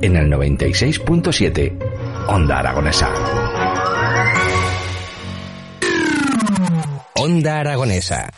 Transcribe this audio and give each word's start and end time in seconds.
En 0.00 0.16
el 0.16 0.30
96.7, 0.30 2.26
Onda 2.28 2.58
Aragonesa. 2.58 3.08
Onda 7.16 7.60
Aragonesa. 7.60 8.30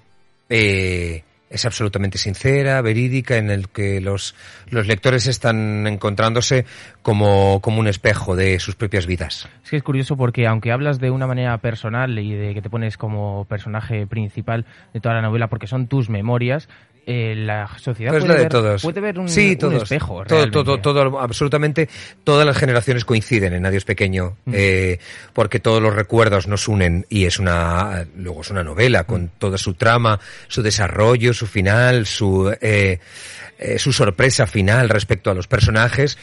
eh, 0.50 1.24
es 1.54 1.66
absolutamente 1.66 2.18
sincera, 2.18 2.82
verídica, 2.82 3.38
en 3.38 3.52
el 3.52 3.70
que 3.70 4.02
los, 4.02 4.36
los 4.70 4.88
lectores 4.88 5.28
están 5.28 5.86
encontrándose 5.86 6.66
como, 7.02 7.62
como 7.62 7.80
un 7.80 7.88
espejo 7.88 8.36
de 8.36 8.60
sus 8.60 8.76
propias 8.76 9.06
vidas. 9.06 9.48
Es 9.64 9.70
que 9.70 9.78
es 9.78 9.84
curioso 9.84 10.18
porque 10.18 10.48
aunque 10.48 10.72
hablas 10.72 11.00
de 11.00 11.12
una 11.12 11.28
manera 11.28 11.58
personal 11.60 12.18
y 12.18 12.34
de 12.34 12.54
que 12.54 12.62
te 12.62 12.70
pones 12.70 12.98
como 12.98 13.46
personaje 13.46 14.08
principal 14.08 14.66
de 14.94 15.00
toda 15.00 15.16
la 15.16 15.22
novela 15.22 15.48
porque 15.48 15.68
son 15.68 15.88
tus 15.88 16.10
memorias, 16.10 16.68
eh, 17.06 17.34
la 17.36 17.70
sociedad 17.80 18.12
Pues 18.12 18.24
puede, 18.24 18.34
la 18.34 18.38
de 18.40 18.44
ver, 18.46 18.52
todos. 18.52 18.82
puede 18.82 19.02
ver 19.02 19.20
un, 19.20 19.28
sí, 19.30 19.52
un 19.52 19.58
todos. 19.58 19.84
espejo. 19.84 20.24
todo, 20.26 20.50
todo, 20.52 20.80
todo, 20.80 21.20
absolutamente 21.20 21.90
todas 22.24 22.46
las 22.46 22.58
generaciones 22.58 23.04
coinciden 23.06 23.54
en 23.54 23.66
Adiós 23.66 23.86
Pequeño, 23.86 24.38
Mm. 24.46 24.54
eh, 24.56 25.00
porque 25.34 25.60
todos 25.60 25.82
los 25.82 25.94
recuerdos 25.94 26.48
nos 26.48 26.68
unen 26.68 27.06
y 27.10 27.26
es 27.26 27.40
una, 27.40 28.06
luego 28.16 28.42
es 28.42 28.50
una 28.52 28.64
novela 28.64 29.04
con 29.06 29.30
toda 29.38 29.58
su 29.58 29.74
trama, 29.74 30.20
su 30.48 30.62
desarrollo, 30.62 31.34
su 31.34 31.46
final, 31.48 32.06
su, 32.06 32.56
eh, 32.62 33.00
eh, 33.60 33.80
su 33.80 33.92
sorpresa 33.94 34.48
final 34.48 34.90
respecto 34.90 35.30
a 35.30 35.34
los 35.34 35.48
personajes. 35.48 36.18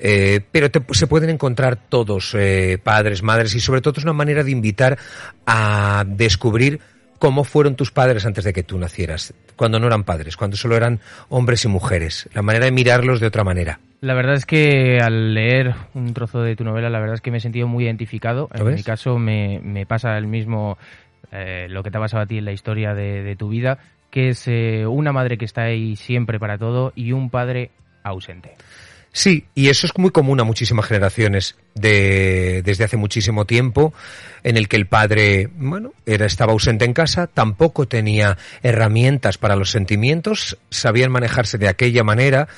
Eh, 0.00 0.40
pero 0.50 0.70
te- 0.70 0.82
se 0.92 1.06
pueden 1.06 1.30
encontrar 1.30 1.76
todos, 1.88 2.34
eh, 2.36 2.78
padres, 2.82 3.22
madres, 3.22 3.54
y 3.54 3.60
sobre 3.60 3.80
todo 3.80 3.94
es 3.98 4.04
una 4.04 4.12
manera 4.12 4.42
de 4.42 4.50
invitar 4.50 4.98
a 5.46 6.04
descubrir 6.06 6.80
cómo 7.18 7.44
fueron 7.44 7.76
tus 7.76 7.90
padres 7.90 8.26
antes 8.26 8.44
de 8.44 8.52
que 8.52 8.62
tú 8.62 8.78
nacieras, 8.78 9.34
cuando 9.56 9.78
no 9.78 9.86
eran 9.86 10.04
padres, 10.04 10.36
cuando 10.36 10.56
solo 10.56 10.76
eran 10.76 11.00
hombres 11.28 11.64
y 11.64 11.68
mujeres, 11.68 12.28
la 12.34 12.42
manera 12.42 12.66
de 12.66 12.72
mirarlos 12.72 13.20
de 13.20 13.26
otra 13.26 13.44
manera. 13.44 13.80
La 14.00 14.14
verdad 14.14 14.34
es 14.34 14.44
que 14.44 14.98
al 15.00 15.32
leer 15.32 15.74
un 15.94 16.12
trozo 16.12 16.42
de 16.42 16.56
tu 16.56 16.64
novela, 16.64 16.90
la 16.90 17.00
verdad 17.00 17.14
es 17.14 17.20
que 17.22 17.30
me 17.30 17.38
he 17.38 17.40
sentido 17.40 17.66
muy 17.66 17.84
identificado. 17.84 18.50
¿Lo 18.52 18.60
En 18.60 18.66
ves? 18.66 18.76
mi 18.76 18.82
caso 18.82 19.18
me, 19.18 19.60
me 19.62 19.86
pasa 19.86 20.18
el 20.18 20.26
mismo, 20.26 20.76
eh, 21.32 21.66
lo 21.70 21.82
que 21.82 21.90
te 21.90 21.96
ha 21.96 22.00
pasado 22.00 22.22
a 22.22 22.26
ti 22.26 22.36
en 22.38 22.44
la 22.44 22.52
historia 22.52 22.92
de, 22.94 23.22
de 23.22 23.36
tu 23.36 23.48
vida, 23.48 23.78
que 24.10 24.28
es 24.28 24.46
eh, 24.46 24.86
una 24.86 25.12
madre 25.12 25.38
que 25.38 25.46
está 25.46 25.62
ahí 25.62 25.96
siempre 25.96 26.38
para 26.38 26.58
todo 26.58 26.92
y 26.94 27.12
un 27.12 27.30
padre 27.30 27.70
ausente. 28.02 28.54
Sí, 29.16 29.46
y 29.54 29.68
eso 29.68 29.86
es 29.86 29.96
muy 29.96 30.10
común 30.10 30.40
a 30.40 30.44
muchísimas 30.44 30.86
generaciones 30.86 31.54
de, 31.76 32.62
desde 32.64 32.82
hace 32.82 32.96
muchísimo 32.96 33.44
tiempo, 33.44 33.94
en 34.42 34.56
el 34.56 34.66
que 34.66 34.74
el 34.74 34.86
padre, 34.86 35.50
bueno, 35.56 35.92
era, 36.04 36.26
estaba 36.26 36.52
ausente 36.52 36.84
en 36.84 36.94
casa, 36.94 37.28
tampoco 37.28 37.86
tenía 37.86 38.36
herramientas 38.64 39.38
para 39.38 39.54
los 39.54 39.70
sentimientos, 39.70 40.58
sabían 40.68 41.12
manejarse 41.12 41.58
de 41.58 41.68
aquella 41.68 42.02
manera 42.02 42.48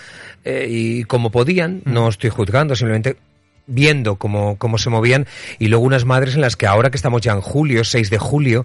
eh, 0.47 0.67
y 0.71 1.05
como 1.05 1.31
podían, 1.31 1.83
no 1.85 2.09
estoy 2.09 2.31
juzgando, 2.31 2.75
simplemente 2.75 3.19
viendo 3.67 4.17
cómo, 4.17 4.57
cómo 4.57 4.79
se 4.79 4.89
movían 4.89 5.27
y 5.59 5.69
luego 5.69 5.85
unas 5.85 6.07
madres 6.07 6.37
en 6.37 6.41
las 6.41 6.57
que 6.57 6.67
ahora 6.67 6.91
que 6.91 6.97
estamos 6.97 7.21
ya 7.21 7.33
en 7.33 7.43
julio, 7.43 7.85
6 7.85 8.09
de 8.09 8.19
julio, 8.19 8.65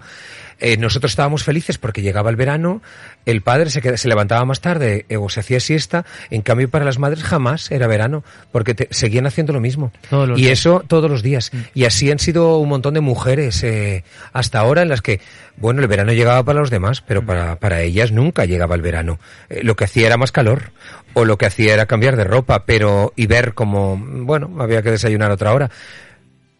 eh, 0.62 0.76
nosotros 0.78 1.12
estábamos 1.12 1.44
felices 1.44 1.76
porque 1.76 2.00
llegaba 2.00 2.30
el 2.30 2.36
verano, 2.36 2.80
el 3.26 3.42
padre 3.42 3.68
se, 3.68 3.96
se 3.98 4.08
levantaba 4.08 4.44
más 4.46 4.60
tarde 4.60 5.04
eh, 5.08 5.16
o 5.18 5.28
se 5.28 5.40
hacía 5.40 5.60
siesta, 5.60 6.06
en 6.30 6.40
cambio 6.42 6.70
para 6.70 6.84
las 6.84 6.98
madres 6.98 7.22
jamás 7.22 7.70
era 7.70 7.86
verano, 7.86 8.24
porque 8.52 8.74
te- 8.74 8.88
seguían 8.90 9.26
haciendo 9.26 9.52
lo 9.52 9.60
mismo. 9.60 9.92
Todos 10.08 10.28
los 10.28 10.38
y 10.38 10.42
días. 10.44 10.52
eso 10.60 10.82
todos 10.86 11.10
los 11.10 11.22
días. 11.22 11.50
Y 11.74 11.84
así 11.84 12.10
han 12.10 12.18
sido 12.18 12.58
un 12.58 12.68
montón 12.68 12.94
de 12.94 13.00
mujeres 13.00 13.62
eh, 13.64 14.04
hasta 14.32 14.60
ahora 14.60 14.82
en 14.82 14.88
las 14.88 15.02
que, 15.02 15.20
bueno, 15.56 15.82
el 15.82 15.88
verano 15.88 16.12
llegaba 16.12 16.42
para 16.44 16.60
los 16.60 16.70
demás, 16.70 17.02
pero 17.02 17.26
para, 17.26 17.56
para 17.56 17.82
ellas 17.82 18.12
nunca 18.12 18.44
llegaba 18.44 18.74
el 18.74 18.82
verano. 18.82 19.18
Eh, 19.50 19.60
lo 19.62 19.76
que 19.76 19.84
hacía 19.84 20.06
era 20.06 20.16
más 20.16 20.32
calor, 20.32 20.70
o 21.14 21.24
lo 21.26 21.36
que 21.36 21.44
hacía 21.46 21.74
era 21.74 21.84
cambiar 21.86 22.16
de 22.16 22.24
ropa, 22.24 22.64
pero 22.64 23.12
y 23.16 23.26
ver 23.26 23.52
como, 23.52 23.96
bueno, 24.00 24.50
había 24.60 24.80
que 24.82 24.90
desayunar 24.92 25.30
otra 25.30 25.52
hora 25.52 25.70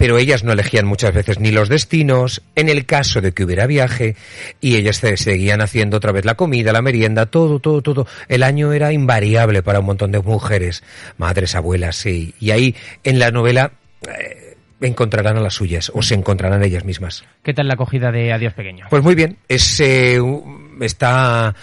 pero 0.03 0.19
ellas 0.19 0.43
no 0.43 0.51
elegían 0.53 0.85
muchas 0.85 1.15
veces 1.15 1.39
ni 1.39 1.53
los 1.53 1.69
destinos, 1.69 2.43
en 2.57 2.69
el 2.69 2.87
caso 2.87 3.21
de 3.21 3.31
que 3.31 3.45
hubiera 3.45 3.69
viaje, 3.69 4.17
y 4.61 4.75
ellas 4.75 4.97
se- 4.97 5.17
seguían 5.17 5.61
haciendo 5.61 5.99
otra 5.99 6.11
vez 6.11 6.25
la 6.25 6.35
comida, 6.35 6.73
la 6.73 6.83
merienda, 6.83 7.27
todo, 7.27 7.61
todo, 7.61 7.83
todo. 7.83 8.09
El 8.27 8.43
año 8.43 8.73
era 8.73 8.93
invariable 8.93 9.63
para 9.63 9.79
un 9.79 9.87
montón 9.87 10.11
de 10.11 10.19
mujeres, 10.19 10.83
madres, 11.19 11.55
abuelas, 11.55 11.95
sí. 11.95 12.35
Y 12.41 12.51
ahí, 12.51 12.75
en 13.05 13.21
la 13.21 13.31
novela, 13.31 13.75
eh, 14.09 14.57
encontrarán 14.81 15.37
a 15.37 15.41
las 15.41 15.55
suyas, 15.55 15.93
o 15.95 16.03
se 16.03 16.15
encontrarán 16.15 16.65
ellas 16.65 16.85
mismas. 16.85 17.23
¿Qué 17.45 17.55
tal 17.55 17.69
la 17.69 17.75
acogida 17.75 18.11
de 18.11 18.33
Adiós 18.33 18.55
Pequeño? 18.55 18.87
Pues 18.91 19.05
muy 19.05 19.15
bien, 19.15 19.37
es, 19.47 19.79
eh, 19.79 20.19
está 20.81 21.55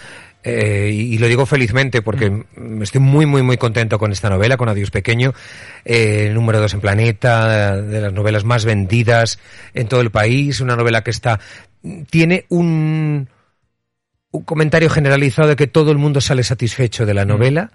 eh, 0.44 0.89
y, 0.94 1.15
y 1.15 1.18
lo 1.18 1.27
digo 1.27 1.45
felizmente 1.45 2.01
porque 2.01 2.30
mm, 2.30 2.81
estoy 2.81 3.01
muy, 3.01 3.25
muy, 3.25 3.41
muy 3.41 3.57
contento 3.57 4.00
con 4.00 4.12
esta 4.12 4.30
novela, 4.30 4.57
con 4.57 4.69
Adiós 4.69 4.91
Pequeño, 4.91 5.33
eh, 5.83 6.31
número 6.33 6.59
dos 6.59 6.74
en 6.74 6.81
Planeta, 6.81 7.75
de 7.81 8.01
las 8.01 8.13
novelas 8.13 8.45
más 8.45 8.65
vendidas 8.65 9.39
en 9.74 9.88
todo 9.88 10.01
el 10.01 10.12
país, 10.12 10.62
una 10.62 10.75
novela 10.75 11.03
que 11.03 11.12
está, 11.12 11.39
tiene 12.09 12.45
un, 12.50 13.27
un 14.31 14.44
comentario 14.44 14.89
generalizado 14.89 15.50
de 15.50 15.56
que 15.56 15.68
todo 15.68 15.91
el 15.91 15.97
mundo 15.97 16.21
sale 16.21 16.44
satisfecho 16.44 17.06
de 17.06 17.13
la 17.13 17.25
novela 17.25 17.71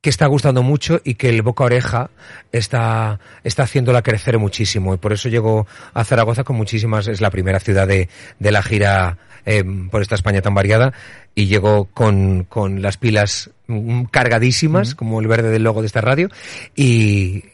que 0.00 0.10
está 0.10 0.26
gustando 0.26 0.64
mucho 0.64 1.00
y 1.04 1.14
que 1.14 1.28
el 1.28 1.42
boca 1.42 1.62
oreja 1.62 2.10
está, 2.50 3.20
está 3.44 3.62
haciéndola 3.62 4.02
crecer 4.02 4.36
muchísimo. 4.36 4.94
Y 4.94 4.96
por 4.96 5.12
eso 5.12 5.28
llegó 5.28 5.68
a 5.94 6.02
Zaragoza 6.02 6.42
con 6.42 6.56
muchísimas, 6.56 7.06
es 7.06 7.20
la 7.20 7.30
primera 7.30 7.60
ciudad 7.60 7.86
de, 7.86 8.08
de 8.40 8.50
la 8.50 8.64
gira 8.64 9.18
eh, 9.46 9.64
por 9.90 10.02
esta 10.02 10.14
España 10.14 10.42
tan 10.42 10.54
variada, 10.54 10.92
y 11.34 11.46
llegó 11.46 11.86
con, 11.86 12.44
con 12.44 12.82
las 12.82 12.96
pilas 12.96 13.50
mm, 13.66 14.04
cargadísimas, 14.04 14.94
como 14.94 15.20
el 15.20 15.26
verde 15.26 15.50
del 15.50 15.62
logo 15.62 15.80
de 15.80 15.86
esta 15.86 16.00
radio, 16.00 16.28
y, 16.76 17.44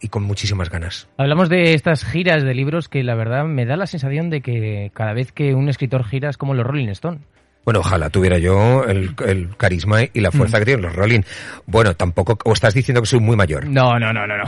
y 0.00 0.08
con 0.08 0.24
muchísimas 0.24 0.70
ganas. 0.70 1.08
Hablamos 1.16 1.48
de 1.48 1.74
estas 1.74 2.04
giras 2.04 2.42
de 2.42 2.54
libros 2.54 2.88
que 2.88 3.02
la 3.02 3.14
verdad 3.14 3.44
me 3.44 3.64
da 3.64 3.76
la 3.76 3.86
sensación 3.86 4.30
de 4.30 4.40
que 4.40 4.90
cada 4.94 5.12
vez 5.12 5.32
que 5.32 5.54
un 5.54 5.68
escritor 5.68 6.04
gira 6.04 6.30
es 6.30 6.36
como 6.36 6.54
los 6.54 6.66
Rolling 6.66 6.88
Stone. 6.88 7.20
Bueno, 7.64 7.78
ojalá 7.80 8.10
tuviera 8.10 8.38
yo 8.38 8.82
el, 8.84 9.14
el 9.24 9.56
carisma 9.56 10.00
y 10.12 10.20
la 10.20 10.32
fuerza 10.32 10.58
que 10.58 10.64
tienen 10.64 10.82
los 10.82 10.96
Rolling. 10.96 11.20
Bueno, 11.66 11.94
tampoco, 11.94 12.36
o 12.44 12.52
estás 12.52 12.74
diciendo 12.74 13.00
que 13.00 13.06
soy 13.06 13.20
muy 13.20 13.36
mayor. 13.36 13.68
No, 13.68 13.98
no, 14.00 14.12
no, 14.12 14.26
no, 14.26 14.36
no. 14.36 14.44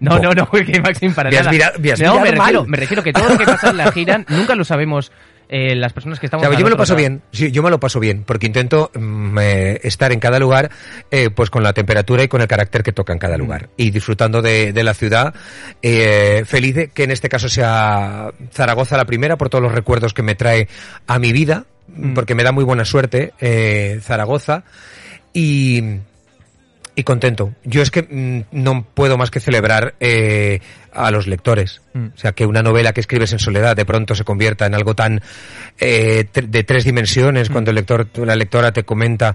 No, 0.00 0.18
no, 0.18 0.32
no, 0.32 0.50
que 0.50 0.80
Maxim 0.80 1.14
para 1.14 1.30
Me 1.30 1.38
has 1.38 1.46
nada. 1.46 1.72
me 1.78 1.92
has 1.92 2.00
no, 2.00 2.20
me 2.20 2.30
refiero, 2.30 2.64
me 2.66 2.76
refiero 2.76 3.02
que 3.02 3.12
todo 3.12 3.28
lo 3.28 3.38
que 3.38 3.44
pasa 3.44 3.70
en 3.70 3.76
la 3.76 3.90
gira 3.92 4.24
nunca 4.28 4.54
lo 4.54 4.64
sabemos 4.64 5.12
eh, 5.56 5.76
las 5.76 5.92
personas 5.92 6.18
que 6.18 6.26
O 6.26 6.28
estamos 6.28 6.46
sea, 6.46 6.58
yo 6.58 6.64
me 6.64 6.70
lo 6.70 6.76
paso 6.76 6.94
lado. 6.94 6.98
bien, 7.08 7.22
sí, 7.30 7.52
yo 7.52 7.62
me 7.62 7.70
lo 7.70 7.78
paso 7.78 8.00
bien, 8.00 8.24
porque 8.26 8.46
intento 8.46 8.90
mm, 8.92 9.38
eh, 9.40 9.80
estar 9.84 10.10
en 10.10 10.18
cada 10.18 10.40
lugar 10.40 10.68
eh, 11.12 11.30
pues 11.30 11.48
con 11.48 11.62
la 11.62 11.72
temperatura 11.72 12.24
y 12.24 12.28
con 12.28 12.40
el 12.40 12.48
carácter 12.48 12.82
que 12.82 12.92
toca 12.92 13.12
en 13.12 13.18
Mm. 13.18 13.20
cada 13.20 13.36
lugar. 13.38 13.68
Y 13.76 13.90
disfrutando 13.90 14.42
de, 14.42 14.72
de 14.72 14.82
la 14.82 14.94
ciudad, 14.94 15.32
feliz 15.80 16.74
de 16.74 16.88
que 16.88 17.04
en 17.04 17.12
este 17.12 17.28
caso 17.28 17.48
sea 17.48 18.32
Zaragoza 18.52 18.96
la 18.96 19.04
primera 19.04 19.36
por 19.36 19.48
todos 19.48 19.62
los 19.62 19.72
recuerdos 19.72 20.12
que 20.12 20.22
me 20.22 20.34
trae 20.34 20.66
a 21.06 21.18
mi 21.20 21.32
vida, 21.32 21.66
Mm. 21.86 22.14
porque 22.14 22.34
me 22.34 22.42
da 22.42 22.50
muy 22.50 22.64
buena 22.64 22.84
suerte 22.84 23.32
Zaragoza. 24.02 24.64
Y, 25.32 25.82
y 26.96 27.02
contento. 27.02 27.52
Yo 27.64 27.82
es 27.82 27.90
que 27.90 28.02
mm, 28.02 28.56
no 28.56 28.86
puedo 28.94 29.16
más 29.16 29.30
que 29.30 29.40
celebrar 29.40 29.94
eh, 30.00 30.60
a 30.92 31.10
los 31.10 31.26
lectores. 31.26 31.82
Mm. 31.92 32.06
O 32.14 32.18
sea, 32.18 32.32
que 32.32 32.46
una 32.46 32.62
novela 32.62 32.92
que 32.92 33.00
escribes 33.00 33.32
en 33.32 33.38
soledad 33.38 33.76
de 33.76 33.84
pronto 33.84 34.14
se 34.14 34.24
convierta 34.24 34.66
en 34.66 34.74
algo 34.74 34.94
tan 34.94 35.20
eh, 35.78 36.26
de 36.32 36.64
tres 36.64 36.84
dimensiones, 36.84 37.50
cuando 37.50 37.70
el 37.70 37.76
lector, 37.76 38.06
la 38.18 38.36
lectora 38.36 38.72
te 38.72 38.84
comenta. 38.84 39.34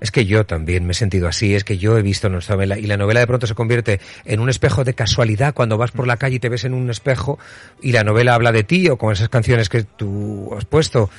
Es 0.00 0.10
que 0.10 0.24
yo 0.24 0.46
también 0.46 0.86
me 0.86 0.92
he 0.92 0.94
sentido 0.94 1.28
así, 1.28 1.54
es 1.54 1.62
que 1.62 1.76
yo 1.76 1.98
he 1.98 2.02
visto 2.02 2.30
nuestra 2.30 2.54
novela 2.54 2.78
y 2.78 2.86
la 2.86 2.96
novela 2.96 3.20
de 3.20 3.26
pronto 3.26 3.46
se 3.46 3.54
convierte 3.54 4.00
en 4.24 4.40
un 4.40 4.48
espejo 4.48 4.82
de 4.82 4.94
casualidad 4.94 5.52
cuando 5.52 5.76
vas 5.76 5.90
por 5.90 6.06
la 6.06 6.16
calle 6.16 6.36
y 6.36 6.38
te 6.38 6.48
ves 6.48 6.64
en 6.64 6.72
un 6.72 6.88
espejo 6.88 7.38
y 7.82 7.92
la 7.92 8.02
novela 8.02 8.32
habla 8.32 8.50
de 8.50 8.64
ti 8.64 8.88
o 8.88 8.96
con 8.96 9.12
esas 9.12 9.28
canciones 9.28 9.68
que 9.68 9.82
tú 9.82 10.54
has 10.56 10.64
puesto 10.64 11.10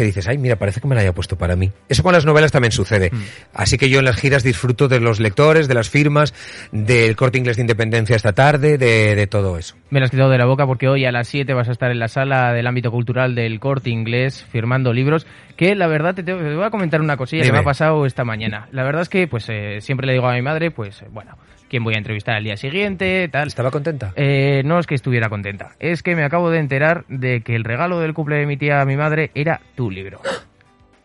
que 0.00 0.06
dices, 0.06 0.26
ay, 0.28 0.38
mira, 0.38 0.56
parece 0.56 0.80
que 0.80 0.88
me 0.88 0.94
la 0.94 1.02
haya 1.02 1.12
puesto 1.12 1.36
para 1.36 1.56
mí. 1.56 1.70
Eso 1.90 2.02
con 2.02 2.14
las 2.14 2.24
novelas 2.24 2.50
también 2.50 2.72
sucede. 2.72 3.10
Así 3.52 3.76
que 3.76 3.90
yo 3.90 3.98
en 3.98 4.06
las 4.06 4.16
giras 4.16 4.42
disfruto 4.42 4.88
de 4.88 4.98
los 4.98 5.20
lectores, 5.20 5.68
de 5.68 5.74
las 5.74 5.90
firmas, 5.90 6.32
del 6.72 7.16
corte 7.16 7.36
inglés 7.36 7.56
de 7.56 7.62
independencia 7.62 8.16
esta 8.16 8.32
tarde, 8.32 8.78
de, 8.78 9.14
de 9.14 9.26
todo 9.26 9.58
eso. 9.58 9.76
Me 9.90 10.00
lo 10.00 10.06
has 10.06 10.10
quitado 10.10 10.30
de 10.30 10.38
la 10.38 10.46
boca 10.46 10.66
porque 10.66 10.88
hoy 10.88 11.04
a 11.04 11.12
las 11.12 11.28
7 11.28 11.52
vas 11.52 11.68
a 11.68 11.72
estar 11.72 11.90
en 11.90 11.98
la 11.98 12.08
sala 12.08 12.54
del 12.54 12.66
ámbito 12.66 12.90
cultural 12.90 13.34
del 13.34 13.60
corte 13.60 13.90
inglés 13.90 14.42
firmando 14.50 14.92
libros. 14.94 15.26
Que 15.56 15.74
la 15.74 15.86
verdad 15.86 16.14
te, 16.14 16.22
te 16.22 16.32
voy 16.32 16.64
a 16.64 16.70
comentar 16.70 17.02
una 17.02 17.18
cosilla 17.18 17.42
que 17.42 17.48
Dime. 17.48 17.58
me 17.58 17.62
ha 17.62 17.64
pasado 17.64 18.06
esta 18.06 18.24
mañana. 18.24 18.68
La 18.72 18.82
verdad 18.82 19.02
es 19.02 19.10
que 19.10 19.28
pues 19.28 19.46
eh, 19.50 19.82
siempre 19.82 20.06
le 20.06 20.14
digo 20.14 20.26
a 20.26 20.34
mi 20.34 20.40
madre, 20.40 20.70
pues 20.70 21.04
bueno, 21.10 21.36
quién 21.70 21.84
voy 21.84 21.94
a 21.94 21.98
entrevistar 21.98 22.34
al 22.34 22.44
día 22.44 22.56
siguiente, 22.56 23.28
tal. 23.28 23.48
¿Estaba 23.48 23.70
contenta? 23.70 24.12
Eh, 24.16 24.62
no 24.66 24.78
es 24.78 24.86
que 24.86 24.94
estuviera 24.94 25.30
contenta, 25.30 25.70
es 25.78 26.02
que 26.02 26.14
me 26.16 26.24
acabo 26.24 26.50
de 26.50 26.58
enterar 26.58 27.04
de 27.08 27.40
que 27.40 27.54
el 27.54 27.64
regalo 27.64 28.00
del 28.00 28.12
cumple 28.12 28.36
de 28.36 28.46
mi 28.46 28.56
tía 28.58 28.82
a 28.82 28.84
mi 28.84 28.96
madre 28.96 29.30
era 29.34 29.60
tu 29.76 29.90
libro. 29.90 30.20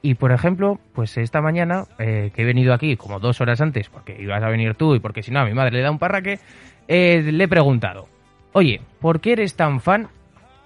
Y 0.02 0.16
por 0.16 0.32
ejemplo, 0.32 0.80
pues 0.94 1.18
esta 1.18 1.42
mañana, 1.42 1.86
eh, 1.98 2.32
que 2.36 2.42
he 2.42 2.46
venido 2.46 2.74
aquí 2.74 2.98
como 2.98 3.20
dos 3.20 3.42
horas 3.42 3.62
antes, 3.62 3.90
porque 3.90 4.18
ibas 4.20 4.44
a 4.44 4.50
venir 4.50 4.76
tú 4.76 4.96
y 4.96 5.00
porque 5.00 5.24
si 5.24 5.32
no 5.32 5.40
a 5.40 5.46
mi 5.46 5.54
madre 5.54 5.78
le 5.78 5.82
da 5.82 5.92
un 5.92 6.00
parraque, 6.00 6.40
eh, 6.88 7.22
le 7.32 7.44
he 7.44 7.48
preguntado, 7.48 8.08
oye, 8.52 8.82
¿por 9.00 9.22
qué 9.22 9.34
eres 9.34 9.56
tan 9.56 9.80
fan 9.80 10.10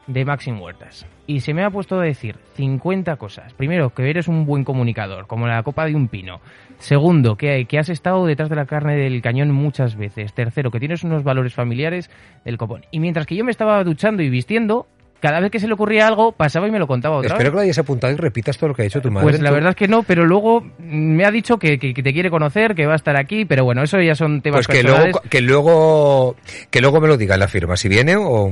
de 0.07 0.25
Maxim 0.25 0.59
Huertas? 0.59 1.05
Y 1.31 1.41
se 1.41 1.53
me 1.53 1.63
ha 1.63 1.69
puesto 1.69 1.99
a 1.99 2.03
decir 2.03 2.37
50 2.55 3.15
cosas. 3.17 3.53
Primero, 3.53 3.91
que 3.93 4.09
eres 4.09 4.27
un 4.27 4.47
buen 4.47 4.63
comunicador, 4.63 5.27
como 5.27 5.45
la 5.45 5.61
copa 5.61 5.85
de 5.85 5.93
un 5.93 6.07
pino. 6.07 6.41
Segundo, 6.79 7.35
que, 7.35 7.65
que 7.65 7.77
has 7.77 7.89
estado 7.89 8.25
detrás 8.25 8.49
de 8.49 8.55
la 8.55 8.65
carne 8.65 8.95
del 8.95 9.21
cañón 9.21 9.51
muchas 9.51 9.95
veces. 9.95 10.33
Tercero, 10.33 10.71
que 10.71 10.79
tienes 10.79 11.03
unos 11.03 11.23
valores 11.23 11.53
familiares 11.53 12.09
del 12.45 12.57
copón. 12.57 12.83
Y 12.89 12.99
mientras 12.99 13.27
que 13.27 13.35
yo 13.35 13.45
me 13.45 13.51
estaba 13.51 13.83
duchando 13.83 14.23
y 14.23 14.29
vistiendo, 14.31 14.87
cada 15.19 15.39
vez 15.39 15.51
que 15.51 15.59
se 15.59 15.67
le 15.67 15.73
ocurría 15.75 16.07
algo, 16.07 16.31
pasaba 16.31 16.67
y 16.67 16.71
me 16.71 16.79
lo 16.79 16.87
contaba 16.87 17.17
otra 17.17 17.27
Espero 17.27 17.43
vez. 17.43 17.51
que 17.51 17.55
lo 17.57 17.61
hayas 17.61 17.77
apuntado 17.77 18.11
y 18.11 18.15
repitas 18.15 18.57
todo 18.57 18.69
lo 18.69 18.73
que 18.73 18.81
ha 18.81 18.85
dicho 18.85 18.99
tu 19.01 19.11
madre. 19.11 19.29
Pues 19.29 19.39
la 19.41 19.51
verdad 19.51 19.69
es 19.71 19.75
que 19.75 19.87
no, 19.87 20.01
pero 20.01 20.25
luego 20.25 20.65
me 20.79 21.25
ha 21.25 21.31
dicho 21.31 21.59
que, 21.59 21.77
que- 21.77 21.93
que 21.93 22.01
te 22.01 22.11
quiere 22.11 22.31
conocer, 22.31 22.73
que 22.73 22.87
va 22.87 22.93
a 22.93 22.95
estar 22.95 23.15
aquí, 23.17 23.45
pero 23.45 23.65
bueno, 23.65 23.83
eso 23.83 24.01
ya 24.01 24.15
son 24.15 24.41
temas 24.41 24.65
Pues 24.65 24.67
que 24.67 24.81
personales. 24.83 25.11
luego, 25.13 25.29
que 25.29 25.41
luego 25.41 26.35
que 26.71 26.81
luego 26.81 27.01
me 27.01 27.07
lo 27.07 27.17
diga 27.17 27.35
en 27.35 27.41
la 27.41 27.47
firma, 27.47 27.75
si 27.77 27.87
viene 27.87 28.15
o... 28.17 28.51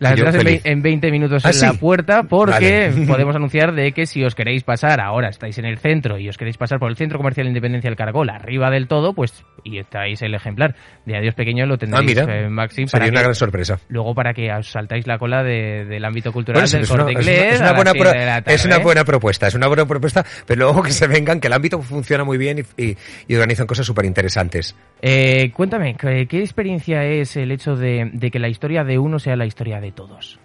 La 0.00 0.14
yo 0.14 0.24
tendrás 0.24 0.44
en, 0.46 0.60
en 0.64 0.82
20 0.82 1.10
minutos 1.10 1.44
¿Ah, 1.44 1.50
en 1.50 1.60
la 1.60 1.72
puerta 1.74 2.22
porque 2.24 2.90
Vale. 2.92 3.06
podemos 3.06 3.36
anunciar 3.36 3.72
de 3.74 3.92
que 3.92 4.06
si 4.06 4.24
os 4.24 4.34
queréis 4.34 4.64
pasar, 4.64 5.00
ahora 5.00 5.28
estáis 5.28 5.56
en 5.58 5.66
el 5.66 5.78
centro 5.78 6.18
y 6.18 6.28
os 6.28 6.36
queréis 6.38 6.56
pasar 6.56 6.78
por 6.78 6.90
el 6.90 6.96
Centro 6.96 7.18
Comercial 7.18 7.46
Independencia 7.46 7.88
del 7.90 7.96
Caracol, 7.96 8.30
arriba 8.30 8.70
del 8.70 8.88
todo, 8.88 9.12
pues 9.14 9.44
y 9.62 9.78
estáis 9.78 10.22
el 10.22 10.34
ejemplar 10.34 10.74
de 11.04 11.16
Adiós 11.18 11.34
Pequeño, 11.34 11.66
lo 11.66 11.74
Ah, 11.74 11.78
tendréis, 11.78 12.06
mira, 12.06 12.24
eh, 12.34 12.48
Maxim, 12.48 12.86
sería 12.86 13.00
para 13.00 13.10
una 13.10 13.20
que- 13.20 13.24
gran 13.24 13.34
sorpresa. 13.34 13.78
luego 13.88 14.14
para 14.14 14.32
que 14.32 14.50
os 14.50 14.70
saltáis 14.70 15.06
la 15.06 15.18
cola 15.18 15.42
de- 15.44 15.84
del 15.84 16.02
ámbito 16.04 16.32
cultural 16.32 16.62
Bueno, 16.62 16.72
del 16.72 16.82
es, 16.82 16.88
Corte 16.88 17.02
una- 17.04 17.12
Inglés 17.12 17.54
es 17.54 17.60
una 17.60 17.66
las 17.68 17.76
buena 17.76 17.92
pro- 17.92 18.12
es 18.46 18.64
una 18.64 18.78
buena 18.78 19.04
propuesta, 19.04 19.46
es 19.48 19.54
una 19.54 19.66
buena 19.66 19.84
propuesta, 19.86 20.24
pero 20.46 20.60
luego 20.64 20.82
que 20.82 20.92
se 20.92 21.06
vengan, 21.06 21.40
que 21.40 21.48
el 21.48 21.52
ámbito 21.52 21.80
funciona 21.82 22.24
muy 22.24 22.38
bien 22.38 22.64
y, 22.78 22.82
y- 22.82 22.96
y 23.28 23.34
organizan 23.34 23.66
cosas 23.66 23.84
súper 23.84 24.06
interesantes. 24.06 24.74
Eh, 25.02 25.50
cuéntame, 25.54 25.94
¿qué, 25.96 26.26
qué 26.26 26.40
experiencia 26.40 27.04
es 27.04 27.36
el 27.36 27.52
hecho 27.52 27.76
de, 27.76 28.08
de 28.14 28.30
que 28.30 28.38
la 28.38 28.48
historia 28.48 28.82
de 28.82 28.98
uno 28.98 29.18
sea 29.18 29.36
la 29.36 29.44
historia 29.44 29.78
de 29.80 29.89
todos? 29.90 30.38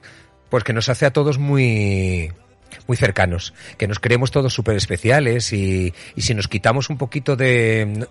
Pues 0.50 0.64
que 0.64 0.74
nos 0.74 0.90
hace 0.90 1.06
a 1.06 1.14
todos 1.14 1.38
muy 1.38 2.32
muy 2.88 2.98
cercanos, 2.98 3.54
que 3.78 3.88
nos 3.88 4.00
creemos 4.00 4.32
todos 4.32 4.54
súper 4.54 4.76
especiales 4.76 5.54
y, 5.54 5.94
y 6.16 6.22
si 6.22 6.34
nos 6.34 6.48
quitamos 6.48 6.90
un 6.90 6.98
poquito 6.98 7.36
de 7.36 8.06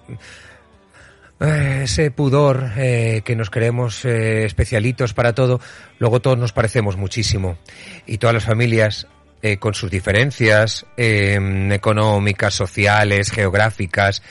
eh, 1.40 1.80
ese 1.84 2.10
pudor 2.10 2.70
eh, 2.76 3.22
que 3.24 3.36
nos 3.36 3.50
creemos 3.50 4.04
eh, 4.04 4.44
especialitos 4.44 5.14
para 5.14 5.34
todo, 5.34 5.60
luego 5.98 6.20
todos 6.20 6.38
nos 6.38 6.52
parecemos 6.52 6.96
muchísimo 6.96 7.58
y 8.06 8.18
todas 8.18 8.34
las 8.34 8.44
familias 8.44 9.06
eh, 9.42 9.58
con 9.58 9.74
sus 9.74 9.90
diferencias 9.90 10.86
económicas, 10.96 12.54
sociales, 12.54 13.30
geográficas, 13.30 14.22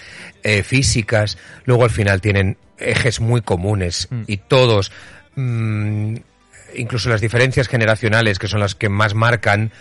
físicas, 0.63 1.38
luego 1.65 1.83
al 1.83 1.91
final 1.91 2.19
tienen 2.19 2.57
ejes 2.79 3.19
muy 3.19 3.41
comunes 3.41 4.07
Mm. 4.10 4.24
y 4.27 4.38
todos 4.38 4.91
mm, 5.36 6.15
incluso 6.75 7.09
las 7.09 7.21
diferencias 7.21 7.67
generacionales, 7.67 8.39
que 8.39 8.47
son 8.47 8.59
las 8.59 8.75
que 8.75 8.89
más 8.89 9.13
marcan. 9.13 9.71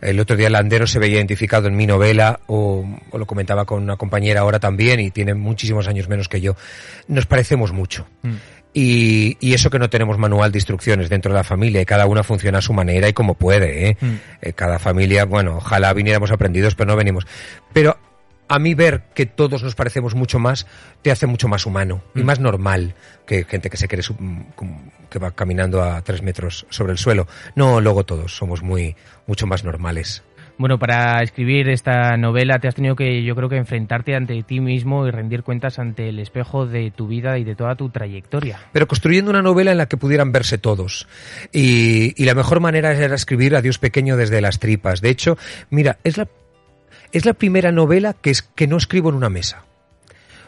El 0.00 0.20
otro 0.20 0.36
día 0.36 0.48
Landero 0.48 0.86
se 0.86 1.00
veía 1.00 1.16
identificado 1.16 1.66
en 1.66 1.76
mi 1.76 1.86
novela, 1.86 2.40
o, 2.46 2.86
o 3.10 3.18
lo 3.18 3.26
comentaba 3.26 3.64
con 3.64 3.82
una 3.82 3.96
compañera 3.96 4.40
ahora 4.40 4.60
también, 4.60 5.00
y 5.00 5.10
tiene 5.10 5.34
muchísimos 5.34 5.88
años 5.88 6.08
menos 6.08 6.28
que 6.28 6.40
yo. 6.40 6.54
Nos 7.08 7.26
parecemos 7.26 7.72
mucho. 7.72 8.06
Y, 8.72 9.36
y 9.40 9.54
eso 9.54 9.70
que 9.70 9.78
no 9.80 9.90
tenemos 9.90 10.18
manual 10.18 10.52
de 10.52 10.58
instrucciones 10.58 11.08
dentro 11.08 11.32
de 11.32 11.38
la 11.38 11.44
familia, 11.44 11.80
y 11.80 11.84
cada 11.84 12.06
una 12.06 12.22
funciona 12.22 12.58
a 12.58 12.62
su 12.62 12.72
manera 12.72 13.08
y 13.08 13.12
como 13.12 13.34
puede. 13.34 13.88
¿eh? 13.88 13.96
Mm. 14.00 14.14
Eh, 14.42 14.52
cada 14.52 14.78
familia, 14.78 15.24
bueno, 15.24 15.56
ojalá 15.56 15.92
viniéramos 15.94 16.30
aprendidos, 16.30 16.76
pero 16.76 16.90
no 16.90 16.96
venimos. 16.96 17.26
Pero 17.72 17.98
a 18.48 18.58
mí 18.58 18.74
ver 18.74 19.02
que 19.14 19.26
todos 19.26 19.62
nos 19.62 19.74
parecemos 19.74 20.14
mucho 20.14 20.38
más 20.38 20.66
te 21.02 21.10
hace 21.10 21.26
mucho 21.26 21.48
más 21.48 21.66
humano 21.66 22.02
y 22.14 22.22
más 22.22 22.40
normal 22.40 22.94
que 23.26 23.44
gente 23.44 23.70
que 23.70 23.76
se 23.76 23.88
cree 23.88 24.02
como- 24.54 24.82
que 25.10 25.18
va 25.18 25.30
caminando 25.30 25.82
a 25.82 26.02
tres 26.02 26.22
metros 26.22 26.66
sobre 26.70 26.92
el 26.92 26.98
suelo. 26.98 27.26
No, 27.54 27.80
luego 27.80 28.04
todos 28.04 28.36
somos 28.36 28.62
muy 28.62 28.96
mucho 29.26 29.46
más 29.46 29.64
normales. 29.64 30.22
Bueno, 30.58 30.76
para 30.76 31.22
escribir 31.22 31.68
esta 31.68 32.16
novela 32.16 32.58
te 32.58 32.66
has 32.66 32.74
tenido 32.74 32.96
que, 32.96 33.22
yo 33.22 33.36
creo 33.36 33.48
que 33.48 33.56
enfrentarte 33.56 34.16
ante 34.16 34.42
ti 34.42 34.58
mismo 34.58 35.06
y 35.06 35.12
rendir 35.12 35.44
cuentas 35.44 35.78
ante 35.78 36.08
el 36.08 36.18
espejo 36.18 36.66
de 36.66 36.90
tu 36.90 37.06
vida 37.06 37.38
y 37.38 37.44
de 37.44 37.54
toda 37.54 37.76
tu 37.76 37.90
trayectoria. 37.90 38.58
Pero 38.72 38.88
construyendo 38.88 39.30
una 39.30 39.40
novela 39.40 39.70
en 39.70 39.78
la 39.78 39.86
que 39.86 39.96
pudieran 39.96 40.32
verse 40.32 40.58
todos. 40.58 41.06
Y, 41.52 42.20
y 42.20 42.24
la 42.26 42.34
mejor 42.34 42.58
manera 42.58 42.92
era 42.92 43.14
escribir 43.14 43.54
a 43.54 43.62
Dios 43.62 43.78
pequeño 43.78 44.16
desde 44.16 44.40
las 44.40 44.58
tripas. 44.58 45.00
De 45.00 45.10
hecho, 45.10 45.38
mira, 45.70 45.98
es 46.02 46.16
la, 46.16 46.26
es 47.12 47.24
la 47.24 47.34
primera 47.34 47.72
novela 47.72 48.14
que, 48.14 48.30
es, 48.30 48.42
que 48.42 48.66
no 48.66 48.76
escribo 48.76 49.08
en 49.10 49.14
una 49.16 49.28
mesa. 49.30 49.64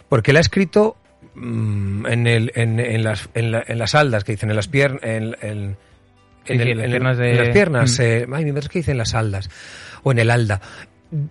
Porque 0.09 0.33
la 0.33 0.41
he 0.41 0.43
escrito 0.43 0.97
mm, 1.35 2.07
en, 2.07 2.27
el, 2.27 2.53
en, 2.55 2.81
en 2.81 3.05
las, 3.05 3.29
en, 3.35 3.53
la- 3.53 3.65
en 3.67 3.79
las 3.79 3.95
aldas, 3.95 4.25
que 4.25 4.33
dicen, 4.33 4.51
en 4.51 4.57
las 4.57 4.69
piernas. 4.69 5.01
En, 5.03 5.77
Sí, 6.47 6.55
el- 6.55 6.79
piernas 6.91 7.19
de- 7.19 7.31
en 7.33 7.37
las 7.39 7.49
piernas, 7.51 7.99
Mm. 7.99 8.03
eh, 8.03 8.27
ay, 8.33 8.45
mi 8.45 8.51
madre 8.53 8.65
es 8.65 8.69
que 8.71 8.79
dice 8.81 8.91
en 8.93 8.99
las 8.99 9.15
aldas, 9.15 9.49
o 10.03 10.11
en 10.11 10.19
el 10.19 10.31
alda. 10.31 10.61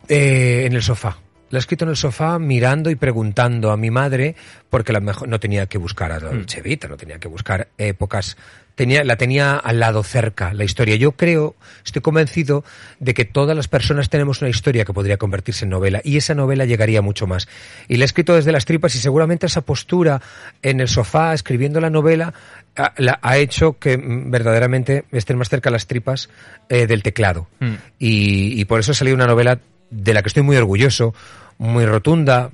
Eh, 0.08 0.64
en 0.66 0.74
el 0.74 0.82
sofá. 0.84 1.18
La 1.50 1.58
he 1.58 1.62
escrito 1.62 1.84
en 1.84 1.90
el 1.90 1.98
sofá 1.98 2.38
mirando 2.38 2.90
y 2.92 2.96
preguntando 2.96 3.72
a 3.72 3.78
mi 3.78 3.90
madre, 3.90 4.36
porque 4.70 4.94
la 4.94 5.00
mejor, 5.00 5.28
no 5.28 5.40
tenía 5.40 5.66
que 5.66 5.78
buscar 5.80 6.12
a 6.12 6.20
la 6.20 6.30
Vita, 6.64 6.88
no 6.88 6.96
tenía 6.96 7.18
que 7.18 7.28
buscar 7.28 7.70
épocas, 7.78 8.38
tenía, 8.80 9.04
la 9.04 9.18
tenía 9.18 9.58
al 9.58 9.82
lado 9.82 10.04
cerca, 10.04 10.54
la 10.54 10.64
historia. 10.64 10.96
Yo 10.96 11.12
creo, 11.12 11.54
estoy 11.86 12.02
convencido 12.02 12.64
de 13.02 13.14
que 13.14 13.26
todas 13.26 13.54
las 13.54 13.68
personas 13.68 14.10
tenemos 14.10 14.40
una 14.42 14.50
historia 14.50 14.86
que 14.86 14.94
podría 14.94 15.18
convertirse 15.18 15.66
en 15.66 15.72
novela, 15.72 16.00
y 16.02 16.16
esa 16.16 16.34
novela 16.34 16.64
llegaría 16.64 17.02
mucho 17.02 17.28
más. 17.28 17.50
Y 17.90 17.98
la 17.98 18.04
he 18.04 18.06
escrito 18.06 18.36
desde 18.36 18.54
las 18.54 18.64
tripas, 18.64 18.96
y 18.96 19.00
seguramente 19.00 19.48
esa 19.48 19.60
postura 19.62 20.22
en 20.62 20.80
el 20.80 20.88
sofá, 20.88 21.34
escribiendo 21.34 21.82
la 21.82 21.90
novela, 21.90 22.34
ha, 22.78 22.94
la- 22.96 23.20
ha 23.22 23.38
hecho 23.38 23.78
que 23.78 23.98
mm, 23.98 24.32
verdaderamente 24.32 25.04
estén 25.12 25.38
más 25.38 25.50
cerca 25.50 25.70
las 25.70 25.86
tripas 25.86 26.30
eh, 26.70 26.88
del 26.88 27.04
teclado. 27.04 27.48
Mm. 27.60 27.74
Y, 28.00 28.62
y 28.62 28.64
por 28.66 28.80
eso 28.80 28.94
ha 28.94 28.96
salido 28.96 29.16
una 29.16 29.28
novela 29.28 29.60
de 29.90 30.14
la 30.14 30.22
que 30.22 30.30
estoy 30.30 30.44
muy 30.44 30.56
orgulloso, 30.56 31.14
muy 31.58 31.86
rotunda, 31.86 32.50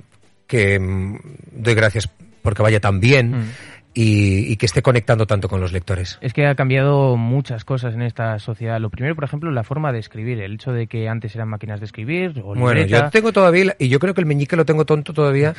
que 0.48 0.80
mm, 0.80 1.18
doy 1.52 1.74
gracias 1.74 2.08
porque 2.42 2.62
vaya 2.62 2.80
tan 2.80 2.98
bien 3.00 3.30
Mm. 3.30 3.50
Y, 3.98 4.52
y 4.52 4.56
que 4.56 4.66
esté 4.66 4.82
conectando 4.82 5.26
tanto 5.26 5.48
con 5.48 5.58
los 5.58 5.72
lectores. 5.72 6.18
Es 6.20 6.34
que 6.34 6.46
ha 6.46 6.54
cambiado 6.54 7.16
muchas 7.16 7.64
cosas 7.64 7.94
en 7.94 8.02
esta 8.02 8.38
sociedad. 8.38 8.78
Lo 8.78 8.90
primero, 8.90 9.14
por 9.14 9.24
ejemplo, 9.24 9.50
la 9.50 9.64
forma 9.64 9.90
de 9.90 9.98
escribir. 10.00 10.38
El 10.42 10.52
hecho 10.56 10.70
de 10.72 10.86
que 10.86 11.08
antes 11.08 11.34
eran 11.34 11.48
máquinas 11.48 11.80
de 11.80 11.86
escribir 11.86 12.42
o 12.44 12.54
Bueno, 12.54 12.82
yo 12.84 13.08
tengo 13.08 13.32
todavía, 13.32 13.74
y 13.78 13.88
yo 13.88 13.98
creo 13.98 14.12
que 14.12 14.20
el 14.20 14.26
meñique 14.26 14.54
lo 14.54 14.66
tengo 14.66 14.84
tonto 14.84 15.14
todavía. 15.14 15.54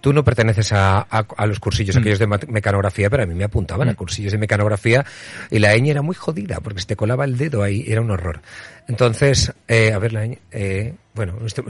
Tú 0.00 0.14
no 0.14 0.24
perteneces 0.24 0.72
a, 0.72 1.00
a- 1.10 1.26
a 1.36 1.46
los 1.46 1.60
cursillos 1.60 1.94
Mm. 1.94 1.98
aquellos 1.98 2.18
de 2.18 2.26
mecanografía, 2.48 3.10
pero 3.10 3.24
a 3.24 3.26
mí 3.26 3.34
me 3.34 3.44
apuntaban 3.44 3.90
a 3.90 3.94
cursillos 3.94 4.32
de 4.32 4.38
mecanografía 4.38 5.04
y 5.50 5.58
la 5.58 5.76
ñ 5.76 5.90
era 5.90 6.00
muy 6.00 6.14
jodida 6.14 6.60
porque 6.60 6.80
se 6.80 6.86
te 6.86 6.96
colaba 6.96 7.26
el 7.26 7.36
dedo 7.36 7.62
ahí, 7.62 7.84
era 7.86 8.00
un 8.00 8.10
horror. 8.10 8.40
Entonces, 8.88 9.52
eh, 9.68 9.92
a 9.92 9.98
ver, 9.98 10.14
la 10.14 10.24
ñ, 10.26 10.38
eh, 10.50 10.94
bueno, 11.14 11.34
este- 11.44 11.62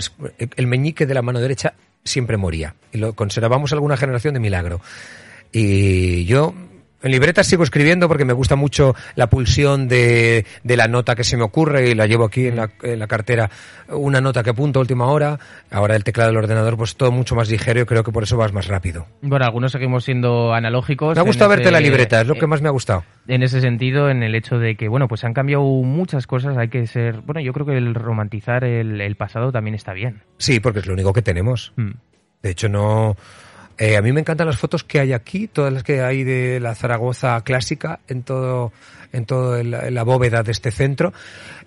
el 0.57 0.67
meñique 0.69 1.05
de 1.05 1.15
la 1.15 1.23
mano 1.23 1.41
derecha 1.41 1.75
siempre 2.05 2.37
moría 2.37 2.75
y 2.93 2.99
lo 2.99 3.13
conservamos 3.15 3.73
alguna 3.73 3.97
generación 3.97 4.35
de 4.35 4.41
milagro. 4.41 4.81
Y 5.53 6.25
yo 6.25 6.55
en 7.05 7.11
libretas 7.11 7.49
sigo 7.49 7.65
escribiendo 7.65 8.07
porque 8.07 8.25
me 8.25 8.33
gusta 8.33 8.55
mucho 8.55 8.95
la 9.17 9.29
pulsión 9.29 9.89
de, 9.89 10.47
de 10.63 10.77
la 10.77 10.87
nota 10.87 11.17
que 11.17 11.25
se 11.25 11.37
me 11.37 11.43
ocurre 11.43 11.91
y 11.91 11.95
la 11.97 12.07
llevo 12.07 12.25
aquí 12.25 12.47
en 12.47 12.55
la, 12.55 12.71
en 12.85 13.01
la 13.01 13.09
cartera, 13.09 13.51
una 13.89 14.21
nota 14.21 14.45
que 14.45 14.51
apunto 14.51 14.79
a 14.79 14.83
última 14.83 15.07
hora. 15.07 15.37
Ahora 15.73 15.97
el 15.97 16.05
teclado 16.05 16.31
del 16.31 16.37
ordenador, 16.39 16.77
pues 16.77 16.95
todo 16.95 17.11
mucho 17.11 17.35
más 17.35 17.51
ligero 17.51 17.81
y 17.81 17.85
creo 17.87 18.05
que 18.05 18.13
por 18.13 18.23
eso 18.23 18.37
vas 18.37 18.53
más 18.53 18.69
rápido. 18.69 19.07
Bueno, 19.21 19.45
algunos 19.45 19.73
seguimos 19.73 20.05
siendo 20.05 20.55
analógicos. 20.55 21.17
Me 21.17 21.21
ha 21.21 21.25
gustado 21.25 21.51
verte 21.51 21.65
ese- 21.65 21.73
la 21.73 21.81
libreta, 21.81 22.21
es 22.21 22.27
lo 22.29 22.35
que 22.35 22.45
eh, 22.45 22.47
más 22.47 22.63
me 22.63 22.69
ha 22.69 22.73
gustado. 22.73 23.03
En 23.27 23.43
ese 23.43 23.61
sentido, 23.61 24.09
en 24.09 24.23
el 24.23 24.37
hecho 24.37 24.59
de 24.61 24.77
que, 24.77 24.87
bueno, 24.87 25.09
pues 25.09 25.25
han 25.25 25.35
cambiado 25.35 25.65
muchas 25.65 26.29
cosas, 26.29 26.57
hay 26.57 26.69
que 26.69 26.87
ser... 26.87 27.21
Bueno, 27.23 27.41
yo 27.41 27.53
creo 27.53 27.67
que 27.67 27.77
el 27.79 27.97
romantizar 27.97 28.63
el, 28.63 29.01
el 29.01 29.17
pasado 29.17 29.51
también 29.51 29.75
está 29.75 29.93
bien. 29.93 30.23
Sí, 30.39 30.61
porque 30.61 30.79
es 30.79 30.87
lo 30.87 30.93
único 30.95 31.13
que 31.13 31.23
tenemos. 31.23 31.73
Mm. 31.75 31.91
De 32.43 32.51
hecho, 32.51 32.69
no. 32.69 33.17
Eh, 33.85 33.97
a 33.97 34.03
mí 34.03 34.13
me 34.13 34.21
encantan 34.21 34.47
las 34.47 34.59
fotos 34.59 34.85
que 34.85 35.01
hay 35.01 35.13
aquí, 35.13 35.49
todas 35.49 35.73
las 35.73 35.83
que 35.83 36.01
hay 36.03 36.23
de 36.25 36.61
la 36.61 36.75
Zaragoza 36.75 37.41
clásica 37.43 38.01
en 38.09 38.23
todo, 38.23 38.73
en 39.13 39.27
todo 39.27 39.57
el- 39.57 39.75
en 39.75 39.95
la 39.95 40.03
bóveda 40.05 40.43
de 40.43 40.53
este 40.53 40.71
centro. 40.71 41.13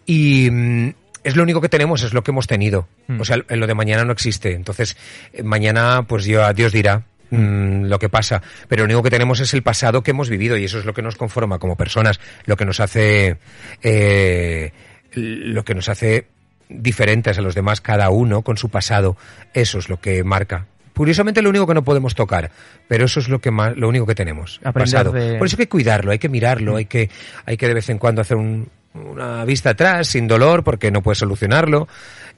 Y 0.05 0.49
mm, 0.51 0.89
es 1.23 1.35
lo 1.35 1.43
único 1.43 1.59
que 1.61 1.69
tenemos, 1.69 2.03
es 2.03 2.13
lo 2.13 2.23
que 2.23 2.31
hemos 2.31 2.47
tenido. 2.47 2.87
Mm. 3.07 3.19
O 3.21 3.25
sea, 3.25 3.37
en 3.49 3.59
lo 3.59 3.67
de 3.67 3.73
mañana 3.73 4.05
no 4.05 4.13
existe. 4.13 4.53
Entonces, 4.53 4.95
eh, 5.33 5.43
mañana, 5.43 6.03
pues 6.07 6.25
yo, 6.25 6.51
Dios 6.53 6.71
dirá. 6.71 7.03
mm, 7.31 7.85
lo 7.87 7.97
que 7.97 8.07
pasa, 8.07 8.41
pero 8.69 8.83
lo 8.83 8.85
único 8.85 9.01
que 9.01 9.09
tenemos 9.09 9.39
es 9.39 9.53
el 9.55 9.63
pasado 9.63 10.03
que 10.03 10.11
hemos 10.11 10.29
vivido 10.29 10.57
y 10.57 10.65
eso 10.65 10.77
es 10.77 10.85
lo 10.85 10.93
que 10.93 11.01
nos 11.01 11.15
conforma 11.15 11.57
como 11.57 11.75
personas, 11.75 12.19
lo 12.45 12.55
que 12.55 12.65
nos 12.65 12.79
hace, 12.79 13.37
eh, 13.81 14.71
lo 15.13 15.65
que 15.65 15.73
nos 15.73 15.89
hace 15.89 16.27
diferentes 16.69 17.37
a 17.37 17.41
los 17.41 17.55
demás, 17.55 17.81
cada 17.81 18.09
uno 18.11 18.43
con 18.43 18.57
su 18.57 18.69
pasado. 18.69 19.17
Eso 19.55 19.79
es 19.79 19.89
lo 19.89 19.99
que 19.99 20.23
marca. 20.23 20.67
Curiosamente 20.95 21.41
lo 21.41 21.49
único 21.49 21.67
que 21.67 21.73
no 21.73 21.83
podemos 21.83 22.15
tocar, 22.15 22.49
pero 22.87 23.05
eso 23.05 23.19
es 23.19 23.27
lo 23.29 23.39
que 23.39 23.51
más, 23.51 23.75
lo 23.75 23.89
único 23.89 24.05
que 24.05 24.15
tenemos. 24.15 24.59
pasado. 24.73 25.11
de- 25.11 25.37
Por 25.37 25.47
eso 25.47 25.55
hay 25.59 25.65
que 25.65 25.69
cuidarlo, 25.69 26.11
hay 26.11 26.19
que 26.19 26.29
mirarlo, 26.29 26.75
hay 26.77 26.85
que, 26.85 27.09
hay 27.45 27.57
que 27.57 27.67
de 27.67 27.73
vez 27.73 27.89
en 27.89 27.97
cuando 27.97 28.21
hacer 28.21 28.37
un- 28.37 28.69
una 28.93 29.43
vista 29.43 29.71
atrás, 29.71 30.07
sin 30.07 30.25
dolor, 30.27 30.63
porque 30.63 30.89
no 30.89 31.01
puedes 31.01 31.17
solucionarlo, 31.19 31.87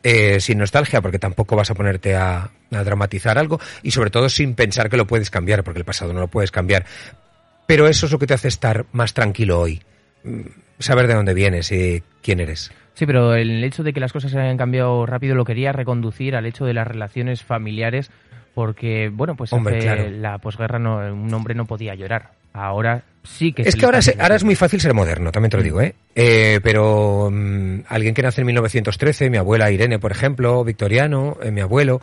eh, 0.03 0.39
sin 0.39 0.57
nostalgia, 0.57 1.01
porque 1.01 1.19
tampoco 1.19 1.55
vas 1.55 1.69
a 1.69 1.75
ponerte 1.75 2.15
a, 2.15 2.49
a 2.71 2.83
dramatizar 2.83 3.37
algo, 3.37 3.59
y 3.83 3.91
sobre 3.91 4.09
todo 4.09 4.27
sin 4.27 4.55
pensar 4.55 4.89
que 4.89 4.97
lo 4.97 5.05
puedes 5.05 5.29
cambiar, 5.29 5.63
porque 5.63 5.79
el 5.79 5.85
pasado 5.85 6.13
no 6.13 6.19
lo 6.19 6.27
puedes 6.27 6.49
cambiar. 6.49 6.83
Pero 7.67 7.87
eso 7.87 8.05
es 8.07 8.11
lo 8.11 8.17
que 8.17 8.25
te 8.27 8.33
hace 8.33 8.47
estar 8.47 8.85
más 8.91 9.13
tranquilo 9.13 9.59
hoy. 9.59 9.81
Mm, 10.23 10.41
Saber 10.79 11.07
de 11.07 11.15
dónde 11.15 11.33
vienes 11.33 11.71
y 11.71 12.03
quién 12.21 12.39
eres. 12.39 12.71
Sí, 12.93 13.05
pero 13.07 13.33
el 13.35 13.63
hecho 13.63 13.81
de 13.83 13.93
que 13.93 13.99
las 13.99 14.13
cosas 14.13 14.33
hayan 14.35 14.57
cambiado 14.57 15.05
rápido 15.07 15.33
lo 15.35 15.43
quería 15.43 15.71
reconducir 15.71 16.35
al 16.35 16.45
hecho 16.45 16.65
de 16.65 16.73
las 16.75 16.87
relaciones 16.87 17.43
familiares, 17.43 18.11
porque, 18.57 19.11
bueno, 19.13 19.35
pues 19.35 19.53
Hombre, 19.53 19.77
hace 19.77 19.85
claro. 19.85 20.09
la 20.09 20.39
posguerra 20.39 20.79
no, 20.79 20.97
un 21.13 21.31
hombre 21.31 21.53
no 21.53 21.65
podía 21.65 21.93
llorar. 21.93 22.31
Ahora 22.53 23.03
sí 23.21 23.53
que 23.53 23.61
Es 23.61 23.75
que 23.75 23.85
ahora, 23.85 24.01
se- 24.01 24.15
ahora 24.19 24.35
es 24.35 24.43
muy 24.43 24.55
fácil 24.55 24.81
ser 24.81 24.95
moderno, 24.95 25.31
también 25.31 25.51
te 25.51 25.57
lo 25.57 25.61
digo, 25.63 25.79
¿eh? 25.79 25.93
Eh, 26.15 26.59
pero 26.63 27.29
mm, 27.31 27.81
alguien 27.87 28.15
que 28.15 28.23
nace 28.23 28.41
en 28.41 28.47
1913, 28.47 29.29
mi 29.29 29.37
abuela 29.37 29.69
Irene, 29.69 29.99
por 29.99 30.11
ejemplo, 30.11 30.63
Victoriano, 30.63 31.37
eh, 31.43 31.51
mi 31.51 31.61
abuelo, 31.61 32.01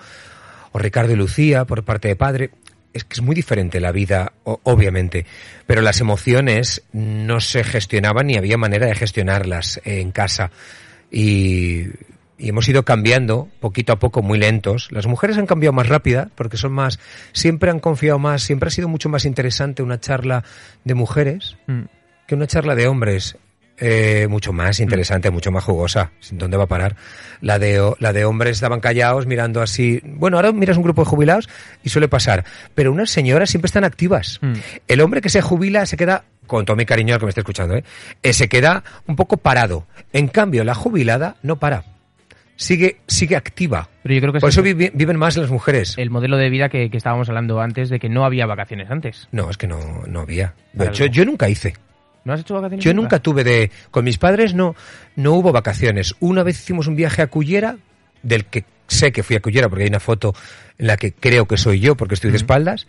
o 0.70 0.78
Ricardo 0.78 1.12
y 1.12 1.16
Lucía, 1.16 1.64
por 1.64 1.82
parte 1.82 2.06
de 2.06 2.14
padre, 2.14 2.50
es 2.92 3.02
que 3.02 3.14
es 3.14 3.20
muy 3.20 3.34
diferente 3.34 3.80
la 3.80 3.90
vida, 3.90 4.32
obviamente, 4.44 5.26
pero 5.66 5.82
las 5.82 6.00
emociones 6.00 6.84
no 6.92 7.40
se 7.40 7.64
gestionaban 7.64 8.28
ni 8.28 8.37
había 8.37 8.58
manera 8.58 8.87
de 8.87 8.94
gestionarlas 8.94 9.80
en 9.84 10.12
casa. 10.12 10.52
Y, 11.11 11.87
y 12.38 12.48
hemos 12.48 12.68
ido 12.68 12.84
cambiando 12.84 13.48
poquito 13.60 13.92
a 13.92 13.98
poco, 13.98 14.22
muy 14.22 14.38
lentos. 14.38 14.88
Las 14.90 15.06
mujeres 15.06 15.38
han 15.38 15.46
cambiado 15.46 15.72
más 15.72 15.88
rápida 15.88 16.30
porque 16.34 16.56
son 16.56 16.72
más, 16.72 16.98
siempre 17.32 17.70
han 17.70 17.80
confiado 17.80 18.18
más, 18.18 18.42
siempre 18.42 18.68
ha 18.68 18.70
sido 18.70 18.88
mucho 18.88 19.08
más 19.08 19.24
interesante 19.24 19.82
una 19.82 20.00
charla 20.00 20.44
de 20.84 20.94
mujeres 20.94 21.56
Mm. 21.66 21.82
que 22.26 22.34
una 22.34 22.46
charla 22.46 22.74
de 22.74 22.86
hombres. 22.88 23.36
Eh, 23.76 24.28
mucho 24.30 24.52
más 24.52 24.78
interesante, 24.78 25.32
mucho 25.32 25.50
más 25.50 25.64
jugosa. 25.64 26.12
¿Dónde 26.30 26.56
va 26.56 26.62
a 26.62 26.68
parar? 26.68 26.94
La 27.40 27.58
de, 27.58 27.92
la 27.98 28.12
de 28.12 28.24
hombres 28.24 28.52
estaban 28.52 28.78
callados 28.78 29.26
mirando 29.26 29.60
así. 29.60 30.00
Bueno, 30.04 30.36
ahora 30.36 30.52
miras 30.52 30.76
un 30.76 30.84
grupo 30.84 31.02
de 31.02 31.06
jubilados 31.10 31.48
y 31.82 31.88
suele 31.88 32.06
pasar. 32.06 32.44
Pero 32.76 32.92
unas 32.92 33.10
señoras 33.10 33.50
siempre 33.50 33.66
están 33.66 33.82
activas. 33.82 34.38
Mm. 34.42 34.52
El 34.86 35.00
hombre 35.00 35.20
que 35.20 35.28
se 35.28 35.42
jubila 35.42 35.86
se 35.86 35.96
queda, 35.96 36.22
con 36.46 36.64
todo 36.64 36.76
mi 36.76 36.86
cariño 36.86 37.14
al 37.14 37.18
que 37.18 37.26
me 37.26 37.30
esté 37.30 37.40
escuchando, 37.40 37.74
¿eh? 37.74 37.82
Eh, 38.22 38.32
se 38.32 38.48
queda 38.48 38.84
un 39.08 39.16
poco 39.16 39.38
parado. 39.38 39.88
En 40.12 40.28
cambio, 40.28 40.62
la 40.62 40.74
jubilada 40.76 41.34
no 41.42 41.58
para. 41.58 41.82
Sigue, 42.56 42.99
sigue 43.08 43.34
activa. 43.37 43.88
Pero 44.02 44.14
yo 44.14 44.20
creo 44.20 44.32
que 44.32 44.40
Por 44.40 44.49
es 44.49 44.54
eso 44.56 44.62
viven 44.62 45.16
más 45.16 45.37
las 45.37 45.50
mujeres. 45.50 45.94
el 45.99 46.11
modelo 46.11 46.37
de 46.37 46.50
vida 46.50 46.68
que, 46.68 46.88
que 46.90 46.96
estábamos 46.96 47.28
hablando 47.28 47.61
antes 47.61 47.88
de 47.88 47.99
que 47.99 48.08
no 48.08 48.25
había 48.25 48.46
vacaciones 48.46 48.90
antes. 48.90 49.28
No, 49.32 49.50
es 49.50 49.56
que 49.56 49.66
no, 49.66 49.78
no 50.06 50.20
había. 50.20 50.54
Para 50.76 50.92
Yo, 50.92 51.06
yo 51.06 51.25
nunca 51.25 51.49
hice. 51.49 51.75
¿No 52.25 52.32
has 52.32 52.40
hecho 52.40 52.54
vacaciones? 52.54 52.84
Yo 52.84 52.94
nunca 52.94 53.18
tuve 53.18 53.44
de... 53.44 53.70
Con 53.90 54.04
mis 54.04 54.18
padres 54.18 54.54
no, 54.54 54.75
no 55.16 55.32
hubo 55.32 55.52
vacaciones. 55.52 56.14
Una 56.20 56.42
vez 56.42 56.58
hicimos 56.61 56.87
un 56.87 56.96
viaje 56.96 57.23
a 57.23 57.26
Cullera, 57.26 57.76
del 58.23 58.46
que 58.46 58.64
sé 58.87 59.12
que 59.12 59.23
fui 59.23 59.37
a 59.37 59.40
Cullera 59.40 59.68
porque 59.68 59.82
hay 59.82 59.88
una 59.90 60.00
foto 60.00 60.32
en 60.78 60.87
la 60.87 60.96
que 60.96 61.12
creo 61.12 61.46
que 61.46 61.56
soy 61.56 61.80
yo 61.80 61.96
porque 61.96 62.14
estoy 62.14 62.30
de 62.30 62.37
espaldas 62.38 62.87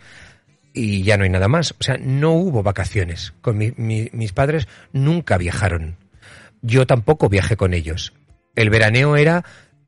y 0.72 1.02
ya 1.02 1.16
no 1.18 1.24
hay 1.24 1.30
nada 1.30 1.48
más. 1.48 1.72
O 1.78 1.82
sea, 1.82 1.98
no 2.00 2.32
hubo 2.32 2.62
vacaciones. 2.62 3.34
Con 3.42 3.58
mi- 3.58 3.72
mi- 3.76 4.08
mis 4.12 4.32
padres 4.32 4.68
nunca 4.92 5.36
viajaron. 5.38 5.96
Yo 6.62 6.86
tampoco 6.86 7.28
viajé 7.28 7.56
con 7.56 7.74
ellos. 7.74 8.14
El 8.56 8.70
veraneo 8.70 9.16
era 9.16 9.44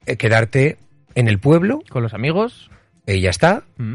eh, 0.07 0.17
quedarte 0.17 0.79
en 1.15 1.27
el 1.27 1.39
pueblo 1.39 1.83
Con 1.89 2.03
los 2.03 2.15
amigos. 2.15 2.71
y 3.07 3.21
ya 3.21 3.31
está. 3.31 3.65
Mm. 3.77 3.95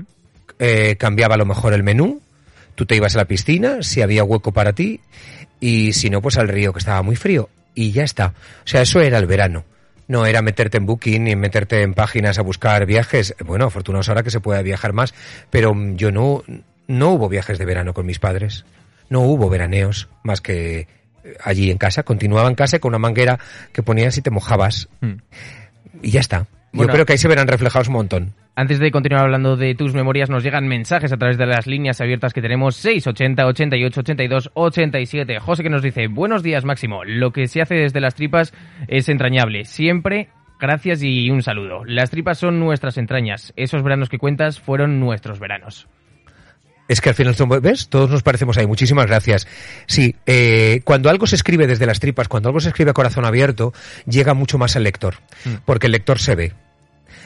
Eh, 0.60 0.96
cambiaba 0.98 1.36
a 1.36 1.38
lo 1.38 1.46
mejor 1.46 1.74
el 1.74 1.84
menú, 1.84 2.22
tú 2.76 2.86
te 2.86 2.96
ibas 2.96 3.16
a 3.16 3.20
la 3.20 3.26
piscina, 3.26 3.82
si 3.82 4.02
había 4.02 4.24
hueco 4.24 4.52
para 4.52 4.74
ti, 4.74 5.00
y 5.60 5.94
si 5.94 6.10
no, 6.10 6.22
pues 6.22 6.38
al 6.38 6.48
río, 6.48 6.74
que 6.74 6.80
estaba 6.80 7.02
muy 7.02 7.16
frío, 7.16 7.50
y 7.74 7.92
ya 7.92 8.04
está. 8.04 8.34
O 8.64 8.68
sea, 8.68 8.82
eso 8.82 9.02
era 9.02 9.18
el 9.18 9.26
verano. 9.26 9.64
No 10.08 10.26
era 10.26 10.42
meterte 10.42 10.78
en 10.78 10.86
Booking 10.86 11.24
ni 11.24 11.36
meterte 11.36 11.82
en 11.82 11.94
páginas 11.94 12.38
a 12.38 12.42
buscar 12.42 12.86
viajes. 12.86 13.36
Bueno, 13.46 13.66
afortunados 13.66 14.10
ahora 14.10 14.24
que 14.24 14.32
se 14.32 14.42
puede 14.42 14.62
viajar 14.62 14.94
más, 14.94 15.14
pero 15.50 15.74
mm, 15.74 15.96
yo 15.96 16.12
no, 16.12 16.44
no 16.88 17.10
hubo 17.12 17.30
viajes 17.30 17.58
de 17.58 17.66
verano 17.66 17.94
con 17.94 18.06
mis 18.06 18.20
padres. 18.20 18.66
No 19.10 19.22
hubo 19.22 19.50
veraneos 19.50 20.10
más 20.24 20.42
que 20.42 20.80
eh, 20.80 20.88
allí 21.44 21.72
en 21.72 21.78
casa. 21.78 22.04
Continuaba 22.04 22.50
en 22.50 22.56
casa 22.56 22.80
con 22.80 22.90
una 22.90 23.00
manguera 23.00 23.40
que 23.72 23.84
ponías 23.84 24.18
y 24.18 24.22
te 24.22 24.30
mojabas. 24.30 24.90
Mm. 25.02 25.14
Y 26.02 26.12
ya 26.12 26.20
está. 26.20 26.48
Bueno. 26.72 26.92
Yo 26.92 26.94
creo 26.94 27.06
que 27.06 27.14
ahí 27.14 27.18
se 27.18 27.28
verán 27.28 27.48
reflejados 27.48 27.88
un 27.88 27.94
montón. 27.94 28.34
Antes 28.56 28.80
de 28.80 28.92
continuar 28.92 29.24
hablando 29.24 29.58
de 29.58 29.74
tus 29.74 29.94
memorias, 29.94 30.30
nos 30.30 30.44
llegan 30.44 30.68
mensajes 30.68 31.12
a 31.12 31.18
través 31.18 31.38
de 31.38 31.48
las 31.48 31.66
líneas 31.66 32.02
abiertas 32.02 32.34
que 32.34 32.42
tenemos 32.42 32.76
680 32.76 33.48
88 33.48 34.00
82 34.00 34.52
87. 34.54 35.40
José 35.40 35.64
que 35.64 35.70
nos 35.70 35.82
dice, 35.82 36.08
buenos 36.08 36.44
días 36.44 36.64
Máximo, 36.64 37.04
lo 37.04 37.32
que 37.32 37.48
se 37.48 37.62
hace 37.62 37.76
desde 37.76 38.00
las 38.00 38.14
tripas 38.14 38.54
es 38.88 39.10
entrañable. 39.10 39.66
Siempre 39.66 40.30
gracias 40.60 41.02
y 41.02 41.32
un 41.32 41.42
saludo. 41.42 41.84
Las 41.86 42.12
tripas 42.12 42.38
son 42.38 42.60
nuestras 42.60 42.98
entrañas. 42.98 43.54
Esos 43.56 43.82
veranos 43.84 44.10
que 44.10 44.20
cuentas 44.20 44.60
fueron 44.60 45.00
nuestros 45.00 45.40
veranos. 45.40 45.88
Es 46.88 47.00
que 47.02 47.10
al 47.10 47.16
final, 47.16 47.36
son- 47.36 47.50
¿ves? 47.62 47.88
Todos 47.88 48.10
nos 48.10 48.24
parecemos 48.24 48.58
ahí. 48.58 48.68
Muchísimas 48.68 49.06
gracias. 49.06 49.48
Sí, 49.88 50.16
eh, 50.26 50.82
cuando 50.84 51.10
algo 51.10 51.28
se 51.28 51.36
escribe 51.36 51.66
desde 51.66 51.86
las 51.86 52.00
tripas, 52.00 52.28
cuando 52.28 52.50
algo 52.50 52.60
se 52.60 52.68
escribe 52.70 52.92
a 52.92 52.94
corazón 52.94 53.26
abierto, 53.26 53.74
llega 54.06 54.34
mucho 54.34 54.58
más 54.58 54.76
al 54.76 54.84
lector. 54.84 55.16
Mm. 55.46 55.54
Porque 55.66 55.88
el 55.88 55.94
lector 55.94 56.20
se 56.20 56.36
ve. 56.36 56.54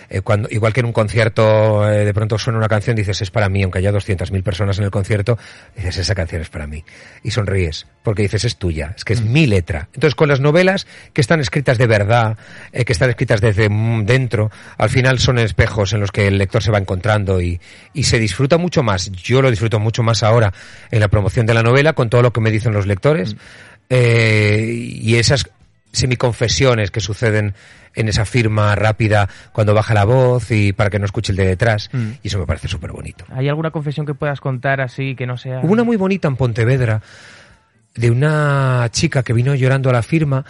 Eh, 0.10 0.22
cuando, 0.22 0.48
igual 0.51 0.74
que 0.74 0.79
en 0.79 0.86
un 0.86 0.94
concierto 0.94 1.89
eh, 1.89 2.06
de 2.06 2.13
pronto 2.13 2.38
suena 2.38 2.60
una 2.60 2.67
canción, 2.67 2.96
dices 2.96 3.22
es 3.22 3.32
para 3.32 3.50
mí, 3.50 3.63
aunque 3.63 3.79
haya 3.79 3.91
200.000 3.91 4.44
personas 4.44 4.77
en 4.77 4.86
el 4.86 4.91
concierto, 4.91 5.38
dices 5.75 5.98
esa 5.98 6.15
canción 6.15 6.41
es 6.41 6.50
para 6.50 6.67
mí. 6.67 6.84
Y 7.24 7.32
sonríes, 7.32 7.88
porque 8.03 8.24
dices 8.24 8.46
es 8.46 8.58
tuya, 8.58 8.94
es 8.96 9.03
que 9.03 9.13
es 9.13 9.22
mi 9.22 9.48
letra. 9.48 9.89
Entonces 9.94 10.15
con 10.15 10.29
las 10.29 10.39
novelas 10.39 10.88
que 11.13 11.22
están 11.22 11.39
escritas 11.39 11.77
de 11.77 11.88
verdad, 11.88 12.38
eh, 12.72 12.86
que 12.86 12.94
están 12.94 13.10
escritas 13.10 13.41
desde 13.41 13.70
mm, 13.70 14.06
dentro, 14.06 14.51
al 14.77 14.89
final 14.89 15.20
son 15.20 15.39
espejos 15.39 15.94
en 15.94 16.00
los 16.00 16.12
que 16.12 16.27
el 16.27 16.38
lector 16.38 16.63
se 16.63 16.72
va 16.72 16.77
encontrando 16.77 17.41
y, 17.41 17.60
y 17.94 18.03
se 18.03 18.20
disfruta 18.20 18.58
mucho 18.58 18.84
más. 18.84 19.12
Yo 19.12 19.41
lo 19.41 19.50
disfruto 19.50 19.79
mucho 19.79 20.03
más 20.03 20.24
ahora 20.24 20.53
en 20.91 21.00
la 21.00 21.08
promoción 21.08 21.46
de 21.46 21.53
la 21.53 21.63
novela 21.63 21.94
con 21.94 22.10
todo 22.10 22.22
lo 22.22 22.32
que 22.34 22.41
me 22.41 22.51
dicen 22.51 22.74
los 22.74 22.88
lectores. 22.88 23.36
Eh, 23.89 24.89
y 25.01 25.15
esas 25.15 25.50
semiconfesiones 25.91 26.91
que 26.91 27.00
suceden 27.00 27.56
en 27.98 28.08
esa 28.08 28.24
firma 28.25 28.74
rápida 28.75 29.27
cuando 29.51 29.74
baja 29.74 29.94
la 29.94 30.06
voz 30.06 30.50
y 30.51 30.72
para 30.72 30.89
que 30.89 31.00
no 31.00 31.06
escuche 31.06 31.32
el 31.34 31.36
de 31.38 31.46
detrás. 31.48 31.89
Mm. 31.92 32.12
Y 32.24 32.27
eso 32.30 32.39
me 32.39 32.46
parece 32.46 32.68
súper 32.70 32.92
bonito. 32.94 33.25
¿Hay 33.36 33.50
alguna 33.50 33.72
confesión 33.72 34.06
que 34.06 34.13
puedas 34.13 34.39
contar 34.39 34.80
así 34.80 35.16
que 35.16 35.25
no 35.27 35.36
sea...? 35.38 35.60
Hubo 35.63 35.74
una 35.74 35.84
muy 35.84 35.98
bonita 35.98 36.27
en 36.30 36.36
Pontevedra 36.38 37.01
de 37.96 38.12
una 38.12 38.88
chica 38.92 39.24
que 39.24 39.34
vino 39.34 39.56
llorando 39.56 39.89
a 39.89 39.94
la 39.94 40.04
firma. 40.04 40.46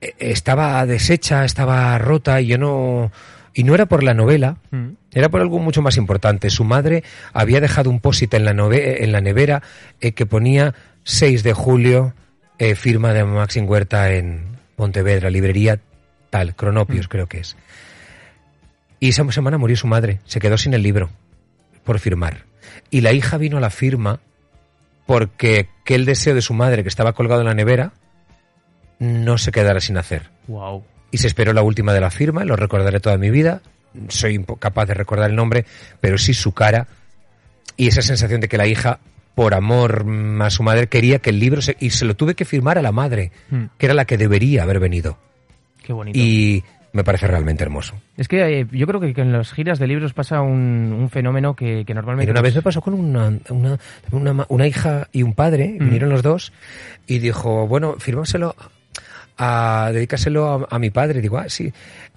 Eh, 0.00 0.14
Estaba 0.18 0.84
deshecha, 0.86 1.44
estaba 1.44 1.96
rota 1.98 2.40
y 2.40 2.46
yo 2.48 2.58
no... 2.58 3.10
Y 3.52 3.64
no 3.64 3.74
era 3.74 3.86
por 3.86 4.04
la 4.04 4.14
novela, 4.14 4.56
Mm. 4.70 4.90
era 5.12 5.28
por 5.28 5.40
algo 5.40 5.58
mucho 5.58 5.82
más 5.82 5.96
importante. 5.96 6.50
Su 6.50 6.62
madre 6.64 7.02
había 7.32 7.60
dejado 7.60 7.90
un 7.90 7.98
pósit 8.00 8.32
en 8.34 8.44
la, 8.44 8.52
nove- 8.54 8.98
en 9.00 9.10
la 9.10 9.20
nevera 9.20 9.60
eh, 10.00 10.12
que 10.12 10.24
ponía 10.24 10.72
6 11.02 11.42
de 11.42 11.52
julio, 11.52 12.14
eh, 12.58 12.76
firma 12.76 13.12
de 13.12 13.24
Maxim 13.24 13.68
Huerta 13.68 14.12
en 14.12 14.44
Pontevedra, 14.76 15.30
librería 15.30 15.80
tal, 16.30 16.54
Cronopios 16.54 17.08
creo 17.08 17.26
que 17.26 17.38
es. 17.40 17.56
Y 18.98 19.08
esa 19.10 19.30
semana 19.32 19.58
murió 19.58 19.76
su 19.76 19.86
madre, 19.86 20.20
se 20.24 20.40
quedó 20.40 20.56
sin 20.58 20.74
el 20.74 20.82
libro 20.82 21.10
por 21.84 21.98
firmar. 21.98 22.44
Y 22.90 23.00
la 23.00 23.12
hija 23.12 23.36
vino 23.38 23.56
a 23.56 23.60
la 23.60 23.70
firma 23.70 24.20
porque 25.06 25.68
aquel 25.82 26.04
deseo 26.04 26.34
de 26.34 26.42
su 26.42 26.54
madre 26.54 26.82
que 26.82 26.88
estaba 26.88 27.12
colgado 27.14 27.40
en 27.40 27.46
la 27.48 27.54
nevera 27.54 27.92
no 28.98 29.38
se 29.38 29.50
quedara 29.50 29.80
sin 29.80 29.96
hacer 29.96 30.28
Wow. 30.46 30.84
y 31.10 31.18
se 31.18 31.26
esperó 31.26 31.52
la 31.52 31.62
última 31.62 31.92
de 31.92 32.00
la 32.00 32.10
firma, 32.10 32.44
lo 32.44 32.54
recordaré 32.56 33.00
toda 33.00 33.16
mi 33.16 33.30
vida, 33.30 33.62
soy 34.08 34.36
impo- 34.38 34.58
capaz 34.58 34.86
de 34.86 34.94
recordar 34.94 35.30
el 35.30 35.36
nombre, 35.36 35.64
pero 36.00 36.18
sí 36.18 36.34
su 36.34 36.52
cara 36.52 36.86
y 37.76 37.88
esa 37.88 38.02
sensación 38.02 38.40
de 38.40 38.48
que 38.48 38.58
la 38.58 38.66
hija, 38.66 39.00
por 39.34 39.54
amor 39.54 40.04
mm, 40.04 40.42
a 40.42 40.50
su 40.50 40.62
madre, 40.62 40.88
quería 40.88 41.18
que 41.20 41.30
el 41.30 41.40
libro 41.40 41.62
se, 41.62 41.76
y 41.80 41.90
se 41.90 42.04
lo 42.04 42.14
tuve 42.14 42.34
que 42.34 42.44
firmar 42.44 42.76
a 42.78 42.82
la 42.82 42.92
madre, 42.92 43.32
Mm. 43.50 43.64
que 43.78 43.86
era 43.86 43.94
la 43.94 44.04
que 44.04 44.18
debería 44.18 44.62
haber 44.64 44.78
venido. 44.80 45.18
Qué 45.90 45.94
bonito. 45.94 46.16
Y 46.16 46.62
me 46.92 47.02
parece 47.02 47.26
realmente 47.26 47.64
hermoso. 47.64 47.94
Es 48.16 48.28
que 48.28 48.60
eh, 48.60 48.66
yo 48.70 48.86
creo 48.86 49.00
que, 49.00 49.12
que 49.12 49.22
en 49.22 49.32
las 49.32 49.52
giras 49.52 49.80
de 49.80 49.88
libros 49.88 50.12
pasa 50.12 50.40
un, 50.40 50.94
un 50.96 51.10
fenómeno 51.10 51.56
que, 51.56 51.84
que 51.84 51.94
normalmente... 51.94 52.30
Una 52.30 52.40
vez 52.42 52.54
me 52.54 52.62
pasó 52.62 52.80
con 52.80 52.94
una, 52.94 53.36
una, 53.48 53.76
una, 54.12 54.32
ma- 54.32 54.46
una 54.50 54.68
hija 54.68 55.08
y 55.10 55.24
un 55.24 55.34
padre, 55.34 55.74
Mm. 55.80 55.84
vinieron 55.84 56.10
los 56.10 56.22
dos, 56.22 56.52
y 57.08 57.18
dijo, 57.18 57.66
bueno, 57.66 57.96
firmárselo, 57.98 58.54
a, 59.36 59.90
dedícaselo 59.92 60.46
a, 60.70 60.76
a 60.76 60.78
mi 60.78 60.90
padre. 60.90 61.20
Digo, 61.20 61.38
ah, 61.38 61.48
sí. 61.48 61.72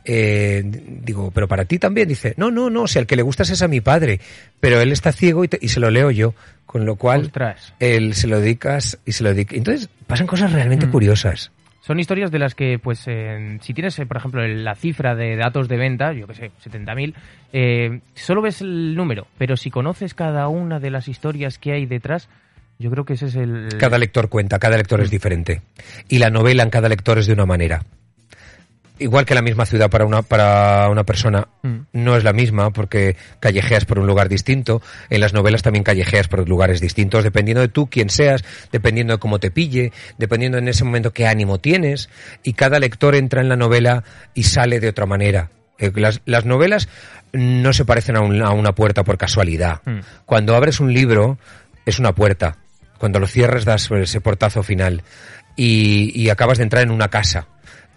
Eh, 0.05 0.61
digo, 1.03 1.31
pero 1.31 1.47
para 1.47 1.65
ti 1.65 1.79
también. 1.79 2.07
Dice, 2.07 2.35
no, 2.37 2.51
no, 2.51 2.69
no, 2.69 2.85
si 2.85 2.99
al 2.99 3.07
que 3.07 3.15
le 3.15 3.23
gustas 3.23 3.49
es 3.49 3.63
a 3.63 3.67
mi 3.67 3.81
padre, 3.81 4.19
pero 4.59 4.79
él 4.81 4.91
está 4.91 5.11
ciego 5.11 5.43
y, 5.43 5.47
te- 5.47 5.59
y 5.61 5.69
se 5.69 5.79
lo 5.79 5.89
leo 5.89 6.11
yo, 6.11 6.35
con 6.67 6.85
lo 6.85 6.95
cual 6.95 7.21
Ostras. 7.25 7.73
él 7.79 8.13
se 8.13 8.27
lo 8.27 8.39
dedicas 8.39 8.99
y 9.05 9.13
se 9.13 9.23
lo 9.23 9.33
dedica. 9.33 9.55
Entonces 9.55 9.89
pasan 10.05 10.27
cosas 10.27 10.51
realmente 10.51 10.85
Mm. 10.87 10.91
curiosas. 10.91 11.51
Son 11.85 11.99
historias 11.99 12.31
de 12.31 12.39
las 12.39 12.55
que, 12.55 12.79
pues, 12.79 13.03
eh, 13.07 13.57
si 13.59 13.73
tienes, 13.73 13.99
eh, 13.99 14.05
por 14.05 14.15
ejemplo, 14.15 14.47
la 14.47 14.73
cifra 14.73 15.15
de 15.15 15.35
datos 15.35 15.67
de 15.67 15.75
venta, 15.75 16.13
yo 16.13 16.27
que 16.27 16.33
sé, 16.33 16.51
70.000, 16.63 17.13
eh, 17.51 17.99
solo 18.13 18.41
ves 18.41 18.61
el 18.61 18.95
número, 18.95 19.27
pero 19.37 19.57
si 19.57 19.69
conoces 19.69 20.13
cada 20.13 20.47
una 20.47 20.79
de 20.79 20.89
las 20.91 21.09
historias 21.09 21.57
que 21.57 21.73
hay 21.73 21.85
detrás, 21.85 22.29
yo 22.79 22.89
creo 22.89 23.03
que 23.03 23.13
ese 23.15 23.25
es 23.25 23.35
el... 23.35 23.67
Cada 23.77 23.97
lector 23.97 24.29
cuenta, 24.29 24.59
cada 24.59 24.77
lector 24.77 25.01
es 25.01 25.11
diferente. 25.11 25.61
Y 26.07 26.19
la 26.19 26.29
novela 26.29 26.63
en 26.63 26.69
cada 26.69 26.87
lector 26.87 27.17
es 27.17 27.27
de 27.27 27.33
una 27.33 27.45
manera. 27.45 27.81
Igual 28.99 29.25
que 29.25 29.33
la 29.33 29.41
misma 29.41 29.65
ciudad 29.65 29.89
para 29.89 30.05
una, 30.05 30.21
para 30.21 30.87
una 30.89 31.03
persona 31.03 31.47
Mm. 31.63 31.77
no 31.93 32.15
es 32.15 32.23
la 32.23 32.31
misma 32.33 32.71
porque 32.71 33.15
callejeas 33.39 33.85
por 33.85 33.97
un 33.99 34.05
lugar 34.05 34.29
distinto. 34.29 34.81
En 35.09 35.19
las 35.21 35.33
novelas 35.33 35.63
también 35.63 35.83
callejeas 35.83 36.27
por 36.27 36.47
lugares 36.47 36.79
distintos, 36.79 37.23
dependiendo 37.23 37.61
de 37.61 37.69
tú 37.69 37.87
quién 37.89 38.09
seas, 38.09 38.43
dependiendo 38.71 39.13
de 39.13 39.19
cómo 39.19 39.39
te 39.39 39.49
pille, 39.49 39.91
dependiendo 40.17 40.57
en 40.59 40.67
ese 40.67 40.83
momento 40.83 41.11
qué 41.11 41.25
ánimo 41.25 41.59
tienes. 41.59 42.09
Y 42.43 42.53
cada 42.53 42.79
lector 42.79 43.15
entra 43.15 43.41
en 43.41 43.49
la 43.49 43.55
novela 43.55 44.03
y 44.35 44.43
sale 44.43 44.79
de 44.79 44.89
otra 44.89 45.05
manera. 45.07 45.49
Eh, 45.79 45.91
Las, 45.95 46.21
las 46.25 46.45
novelas 46.45 46.87
no 47.31 47.73
se 47.73 47.85
parecen 47.85 48.15
a, 48.15 48.21
un- 48.21 48.43
a 48.43 48.51
una 48.51 48.73
puerta 48.75 49.03
por 49.03 49.17
casualidad. 49.17 49.81
Mm. 49.85 49.99
Cuando 50.25 50.55
abres 50.55 50.79
un 50.79 50.93
libro 50.93 51.39
es 51.85 51.97
una 51.97 52.13
puerta. 52.13 52.57
Cuando 52.99 53.19
lo 53.19 53.27
cierras 53.27 53.65
das 53.65 53.89
ese 53.91 54.21
portazo 54.21 54.61
final 54.63 55.01
y, 55.55 56.11
y 56.19 56.29
acabas 56.29 56.57
de 56.59 56.63
entrar 56.65 56.83
en 56.83 56.91
una 56.91 57.07
casa. 57.09 57.47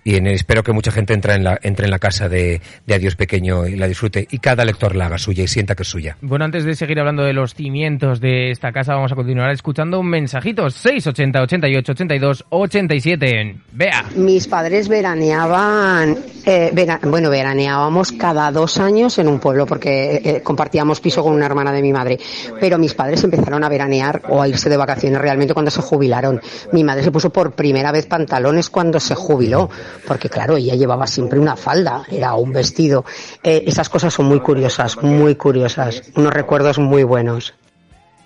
Y 0.07 0.15
en- 0.17 0.29
espero 0.29 0.63
que 0.63 0.73
mucha 0.73 0.93
gente 0.93 1.15
entre 1.15 1.35
en 1.35 1.43
la, 1.43 1.59
entre 1.63 1.87
en 1.87 1.91
la 1.91 1.99
casa 1.99 2.29
de, 2.29 2.61
de 2.87 2.95
Adiós 2.95 3.17
Pequeño 3.17 3.67
y 3.67 3.75
la 3.75 3.89
disfrute. 3.89 4.27
Y 4.31 4.39
cada 4.39 4.65
lector 4.65 4.95
la 4.95 5.07
haga 5.07 5.19
suya 5.19 5.43
y 5.43 5.49
sienta 5.49 5.75
que 5.75 5.83
es 5.83 5.89
suya. 5.89 6.17
Bueno, 6.21 6.45
antes 6.45 6.65
de 6.65 6.77
seguir 6.77 7.01
hablando 7.01 7.25
de 7.25 7.33
los 7.33 7.55
cimientos 7.55 8.21
de 8.21 8.53
esta 8.53 8.71
casa, 8.71 8.95
vamos 8.95 9.11
a 9.11 9.17
continuar 9.17 9.51
escuchando 9.51 10.03
mensajitos. 10.05 10.75
680 10.75 11.43
88 11.43 11.93
82 11.93 12.45
87. 12.51 13.57
Vea. 13.73 14.05
Mis 14.15 14.47
padres 14.47 14.89
veraneaban, 14.89 16.17
eh, 16.45 16.71
vera- 16.73 17.01
bueno, 17.03 17.29
veraneábamos 17.31 18.13
cada 18.13 18.51
dos 18.53 18.79
años 18.79 19.19
en 19.19 19.29
un 19.29 19.41
pueblo 19.41 19.67
porque 19.67 20.21
eh, 20.25 20.41
compartíamos 20.43 21.01
piso 21.01 21.23
con 21.23 21.33
una 21.33 21.47
hermana 21.47 21.73
de 21.73 21.83
mi 21.83 21.93
madre. 21.93 22.19
Pero 22.61 22.79
mis 22.79 22.95
padres 22.95 23.23
empezaron 23.25 23.65
a 23.65 23.69
veranear 23.69 24.23
o 24.29 24.41
a 24.41 24.49
irse 24.49 24.69
de 24.69 24.77
vacaciones 24.77 25.21
realmente 25.21 25.53
cuando 25.53 25.71
se 25.71 25.83
jubilaron. 25.83 26.41
Mi 26.73 26.85
madre 26.85 27.03
se 27.03 27.11
puso 27.11 27.31
por 27.31 27.53
primera 27.53 27.93
vez 27.93 28.07
pantalones 28.07 28.71
cuando 28.71 29.01
se 29.01 29.15
jubiló, 29.15 29.69
porque 30.07 30.29
claro, 30.29 30.57
ella 30.57 30.75
llevaba 30.75 31.07
siempre 31.07 31.39
una 31.39 31.57
falda, 31.57 32.05
era 32.11 32.35
un 32.35 32.53
vestido. 32.53 33.05
Eh, 33.43 33.65
esas 33.67 33.89
cosas 33.89 34.13
son 34.13 34.27
muy 34.27 34.41
curiosas, 34.41 34.97
muy 35.03 35.35
curiosas, 35.37 36.03
unos 36.15 36.33
recuerdos 36.33 36.79
muy 36.79 37.03
buenos. 37.05 37.55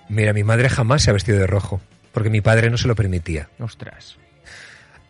Mira, 0.09 0.33
mi 0.33 0.45
madre 0.45 0.69
jamás 0.69 1.03
se 1.03 1.11
ha 1.11 1.13
vestido 1.13 1.39
de 1.39 1.47
rojo. 1.47 1.81
Porque 2.13 2.31
mi 2.31 2.41
padre 2.41 2.71
no 2.71 2.77
se 2.77 2.89
lo 2.89 2.97
permitía. 2.97 3.49
Ostras. 3.61 4.17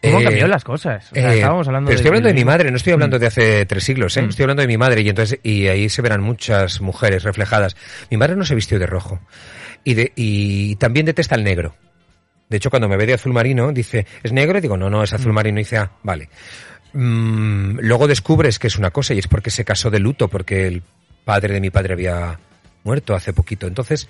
¿Cómo 0.03 0.21
Eh, 0.21 0.49
las 0.49 0.65
cosas? 0.65 1.11
O 1.13 1.15
sea, 1.15 1.33
Eh, 1.33 1.37
estábamos 1.37 1.67
hablando 1.67 1.89
pero 1.89 1.97
estoy 1.97 2.09
hablando 2.09 2.29
de 2.29 2.35
mi 2.35 2.45
madre, 2.45 2.71
no 2.71 2.77
estoy 2.77 2.95
hablando 2.95 3.19
de 3.19 3.27
hace 3.27 3.67
tres 3.67 3.85
siglos, 3.85 4.17
¿eh? 4.17 4.23
Mm. 4.23 4.29
Estoy 4.31 4.45
hablando 4.45 4.63
de 4.63 4.69
mi 4.69 4.79
madre 4.79 5.03
y 5.03 5.09
entonces 5.09 5.39
y 5.43 5.67
ahí 5.69 5.89
se 5.91 6.01
verán 6.01 6.23
muchas 6.23 6.81
mujeres 6.81 7.23
reflejadas. 7.23 7.77
Mi 8.11 8.17
madre 8.17 8.37
no 8.37 8.45
se 8.45 8.55
vistió 8.55 8.79
de 8.79 8.87
rojo 8.87 9.21
y 9.85 9.95
de 9.95 10.13
y 10.17 10.77
también 10.77 11.05
detesta 11.07 11.35
el 11.35 11.45
negro. 11.45 11.75
De 12.51 12.57
hecho, 12.57 12.69
cuando 12.69 12.89
me 12.89 12.97
ve 12.97 13.07
de 13.07 13.15
azul 13.15 13.33
marino, 13.33 13.73
dice, 13.73 14.07
¿es 14.23 14.33
negro? 14.33 14.59
Y 14.59 14.61
digo, 14.61 14.77
no, 14.77 14.91
no, 14.91 15.05
es 15.05 15.13
azul 15.13 15.33
marino. 15.33 15.61
Y 15.61 15.63
dice, 15.63 15.79
ah, 15.79 15.93
vale. 16.03 16.29
Mm, 16.93 17.79
luego 17.81 18.09
descubres 18.09 18.59
que 18.59 18.67
es 18.67 18.77
una 18.77 18.91
cosa 18.91 19.15
y 19.15 19.21
es 19.21 19.29
porque 19.29 19.51
se 19.51 19.65
casó 19.65 19.89
de 19.89 20.01
luto, 20.01 20.27
porque 20.27 20.67
el 20.67 20.83
padre 21.25 21.55
de 21.55 21.61
mi 21.61 21.71
padre 21.71 21.95
había 21.95 22.41
muerto 22.83 23.15
hace 23.15 23.33
poquito. 23.33 23.69
Entonces, 23.69 24.09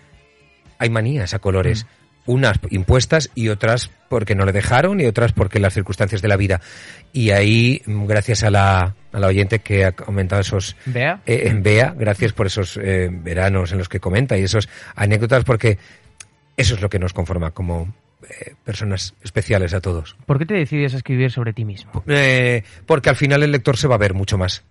hay 0.79 0.88
manías 0.88 1.35
a 1.35 1.38
colores. 1.38 1.87
Unas 2.26 2.59
impuestas 2.70 3.31
y 3.35 3.48
otras 3.48 3.90
porque 4.09 4.35
no 4.35 4.44
le 4.44 4.53
dejaron 4.53 5.00
y 5.00 5.07
otras 5.07 5.33
porque 5.33 5.59
las 5.59 5.74
circunstancias 5.74 6.22
de 6.22 6.29
la 6.29 6.37
vida. 6.37 6.61
Y 7.12 7.31
ahí, 7.31 7.83
mm, 7.85 8.07
gracias 8.07 8.42
a 8.42 8.50
la, 8.50 8.94
a 9.12 9.18
la 9.18 9.26
oyente 9.26 9.59
que 9.59 9.85
ha 9.85 9.92
comentado 9.92 10.40
esos 10.40 10.76
Vea. 10.87 11.20
eh, 11.26 11.42
en 11.46 11.62
Bea, 11.62 11.94
gracias 11.96 12.33
por 12.33 12.46
esos 12.46 12.79
eh, 12.79 13.09
veranos 13.11 13.72
en 13.72 13.79
los 13.79 13.88
que 13.88 14.00
comenta 14.00 14.38
y 14.38 14.44
esos 14.44 14.68
anécdotas 14.94 15.44
porque 15.44 15.79
eso 16.57 16.74
es 16.74 16.81
lo 16.81 16.88
que 16.88 16.98
nos 16.98 17.12
conforma 17.12 17.50
como 17.50 17.92
eh, 18.28 18.54
personas 18.64 19.14
especiales 19.22 19.74
a 19.74 19.80
todos. 19.80 20.16
¿Por 20.26 20.38
qué 20.38 20.46
te 20.46 20.54
decides 20.54 20.94
a 20.94 20.98
escribir 20.98 21.30
sobre 21.30 21.52
ti 21.52 21.64
mismo? 21.64 22.02
Eh, 22.06 22.62
porque 22.87 23.11
al 23.11 23.16
final 23.16 23.42
el 23.42 23.52
lector 23.52 23.76
se 23.76 23.88
va 23.88 23.94
a 23.96 23.98
ver 23.98 24.14
mucho 24.14 24.38
más. 24.38 24.64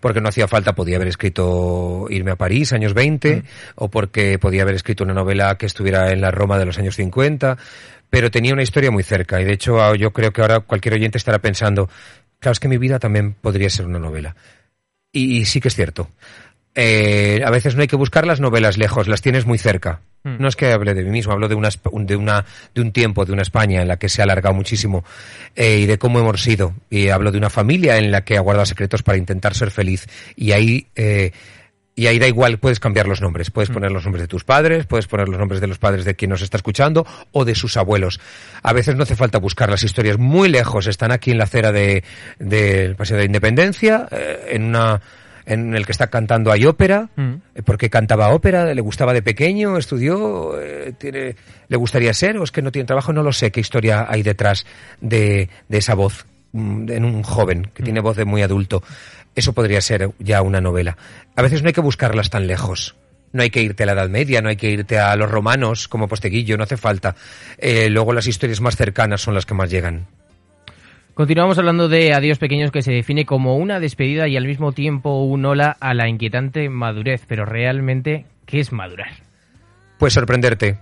Porque 0.00 0.20
no 0.20 0.28
hacía 0.28 0.46
falta, 0.46 0.74
podía 0.74 0.96
haber 0.96 1.08
escrito 1.08 2.06
Irme 2.10 2.32
a 2.32 2.36
París, 2.36 2.72
años 2.72 2.92
20, 2.92 3.44
o 3.76 3.88
porque 3.88 4.38
podía 4.38 4.62
haber 4.62 4.74
escrito 4.74 5.04
una 5.04 5.14
novela 5.14 5.56
que 5.56 5.66
estuviera 5.66 6.10
en 6.10 6.20
la 6.20 6.30
Roma 6.30 6.58
de 6.58 6.66
los 6.66 6.78
años 6.78 6.96
50, 6.96 7.56
pero 8.10 8.30
tenía 8.30 8.52
una 8.52 8.62
historia 8.62 8.90
muy 8.90 9.02
cerca. 9.02 9.40
Y 9.40 9.44
de 9.44 9.54
hecho, 9.54 9.82
ah, 9.82 9.96
yo 9.96 10.12
creo 10.12 10.32
que 10.32 10.42
ahora 10.42 10.60
cualquier 10.60 10.94
oyente 10.94 11.16
estará 11.16 11.38
pensando, 11.38 11.88
claro, 12.38 12.52
es 12.52 12.60
que 12.60 12.68
mi 12.68 12.76
vida 12.76 12.98
también 12.98 13.32
podría 13.32 13.70
ser 13.70 13.86
una 13.86 13.98
novela. 13.98 14.36
Y, 15.10 15.38
y 15.38 15.44
sí 15.46 15.60
que 15.60 15.68
es 15.68 15.74
cierto. 15.74 16.10
Eh, 16.74 17.40
a 17.44 17.50
veces 17.50 17.76
no 17.76 17.82
hay 17.82 17.88
que 17.88 17.96
buscar 17.96 18.26
las 18.26 18.40
novelas 18.40 18.76
lejos, 18.78 19.06
las 19.06 19.22
tienes 19.22 19.46
muy 19.46 19.58
cerca. 19.58 20.00
Mm. 20.24 20.36
No 20.40 20.48
es 20.48 20.56
que 20.56 20.72
hable 20.72 20.94
de 20.94 21.04
mí 21.04 21.10
mismo, 21.10 21.32
hablo 21.32 21.48
de 21.48 21.54
una, 21.54 21.68
de 21.68 22.16
una 22.16 22.44
de 22.74 22.80
un 22.80 22.90
tiempo, 22.92 23.24
de 23.24 23.32
una 23.32 23.42
España 23.42 23.82
en 23.82 23.88
la 23.88 23.96
que 23.98 24.08
se 24.08 24.22
ha 24.22 24.24
alargado 24.24 24.54
muchísimo 24.54 25.04
eh, 25.54 25.78
y 25.80 25.86
de 25.86 25.98
cómo 25.98 26.18
hemos 26.18 26.42
sido. 26.42 26.74
Y 26.90 27.10
hablo 27.10 27.30
de 27.30 27.38
una 27.38 27.50
familia 27.50 27.98
en 27.98 28.10
la 28.10 28.24
que 28.24 28.36
ha 28.36 28.40
guardado 28.40 28.66
secretos 28.66 29.02
para 29.02 29.18
intentar 29.18 29.54
ser 29.54 29.70
feliz. 29.70 30.06
Y 30.34 30.52
ahí 30.52 30.88
eh, 30.96 31.30
y 31.96 32.08
ahí 32.08 32.18
da 32.18 32.26
igual, 32.26 32.58
puedes 32.58 32.80
cambiar 32.80 33.06
los 33.06 33.20
nombres. 33.20 33.52
Puedes 33.52 33.70
poner 33.70 33.92
los 33.92 34.02
nombres 34.02 34.22
de 34.22 34.26
tus 34.26 34.42
padres, 34.42 34.84
puedes 34.86 35.06
poner 35.06 35.28
los 35.28 35.38
nombres 35.38 35.60
de 35.60 35.68
los 35.68 35.78
padres 35.78 36.04
de 36.04 36.16
quien 36.16 36.30
nos 36.30 36.42
está 36.42 36.56
escuchando 36.56 37.06
o 37.30 37.44
de 37.44 37.54
sus 37.54 37.76
abuelos. 37.76 38.18
A 38.64 38.72
veces 38.72 38.96
no 38.96 39.04
hace 39.04 39.14
falta 39.14 39.38
buscar 39.38 39.70
las 39.70 39.84
historias 39.84 40.18
muy 40.18 40.48
lejos. 40.48 40.88
Están 40.88 41.12
aquí 41.12 41.30
en 41.30 41.38
la 41.38 41.44
acera 41.44 41.70
de- 41.70 42.02
del 42.40 42.96
Paseo 42.96 43.16
de 43.16 43.26
Independencia, 43.26 44.08
eh, 44.10 44.48
en 44.50 44.64
una 44.64 45.00
en 45.46 45.74
el 45.74 45.86
que 45.86 45.92
está 45.92 46.08
cantando 46.08 46.50
hay 46.52 46.64
ópera, 46.66 47.10
Mm. 47.16 47.34
eh, 47.54 47.62
porque 47.64 47.90
cantaba 47.90 48.30
ópera, 48.30 48.72
le 48.74 48.80
gustaba 48.80 49.12
de 49.12 49.22
pequeño, 49.22 49.76
estudió, 49.76 50.60
eh, 50.60 50.92
tiene, 50.98 51.36
le 51.68 51.76
gustaría 51.76 52.12
ser, 52.14 52.38
o 52.38 52.44
es 52.44 52.50
que 52.52 52.62
no 52.62 52.72
tiene 52.72 52.86
trabajo, 52.86 53.12
no 53.12 53.22
lo 53.22 53.32
sé 53.32 53.50
qué 53.52 53.60
historia 53.60 54.06
hay 54.08 54.22
detrás 54.22 54.64
de, 55.00 55.48
de 55.68 55.78
esa 55.78 55.94
voz 55.94 56.26
mm, 56.52 56.90
en 56.90 57.04
un 57.04 57.22
joven 57.22 57.70
que 57.74 57.82
tiene 57.82 58.00
voz 58.00 58.16
de 58.16 58.24
muy 58.24 58.42
adulto. 58.42 58.82
Eso 59.34 59.52
podría 59.52 59.80
ser 59.80 60.10
ya 60.18 60.42
una 60.42 60.60
novela. 60.60 60.96
A 61.36 61.42
veces 61.42 61.62
no 61.62 61.66
hay 61.68 61.72
que 61.74 61.80
buscarlas 61.80 62.30
tan 62.30 62.46
lejos. 62.46 62.94
No 63.32 63.42
hay 63.42 63.50
que 63.50 63.60
irte 63.62 63.82
a 63.82 63.86
la 63.86 63.92
Edad 63.92 64.08
Media, 64.08 64.40
no 64.42 64.48
hay 64.48 64.54
que 64.56 64.70
irte 64.70 64.96
a 65.00 65.16
los 65.16 65.28
romanos 65.28 65.88
como 65.88 66.06
Posteguillo, 66.06 66.56
no 66.56 66.62
hace 66.62 66.76
falta. 66.76 67.16
Eh, 67.58 67.90
luego 67.90 68.12
las 68.12 68.28
historias 68.28 68.60
más 68.60 68.76
cercanas 68.76 69.22
son 69.22 69.34
las 69.34 69.44
que 69.44 69.54
más 69.54 69.68
llegan. 69.70 70.06
Continuamos 71.14 71.58
hablando 71.58 71.88
de 71.88 72.12
Adiós 72.12 72.40
Pequeños, 72.40 72.72
que 72.72 72.82
se 72.82 72.90
define 72.90 73.24
como 73.24 73.56
una 73.56 73.78
despedida 73.78 74.26
y 74.26 74.36
al 74.36 74.48
mismo 74.48 74.72
tiempo 74.72 75.22
un 75.22 75.44
hola 75.46 75.76
a 75.78 75.94
la 75.94 76.08
inquietante 76.08 76.68
madurez. 76.68 77.24
Pero 77.28 77.44
realmente, 77.44 78.26
¿qué 78.46 78.58
es 78.58 78.72
madurar? 78.72 79.12
Pues 79.96 80.12
sorprenderte. 80.12 80.76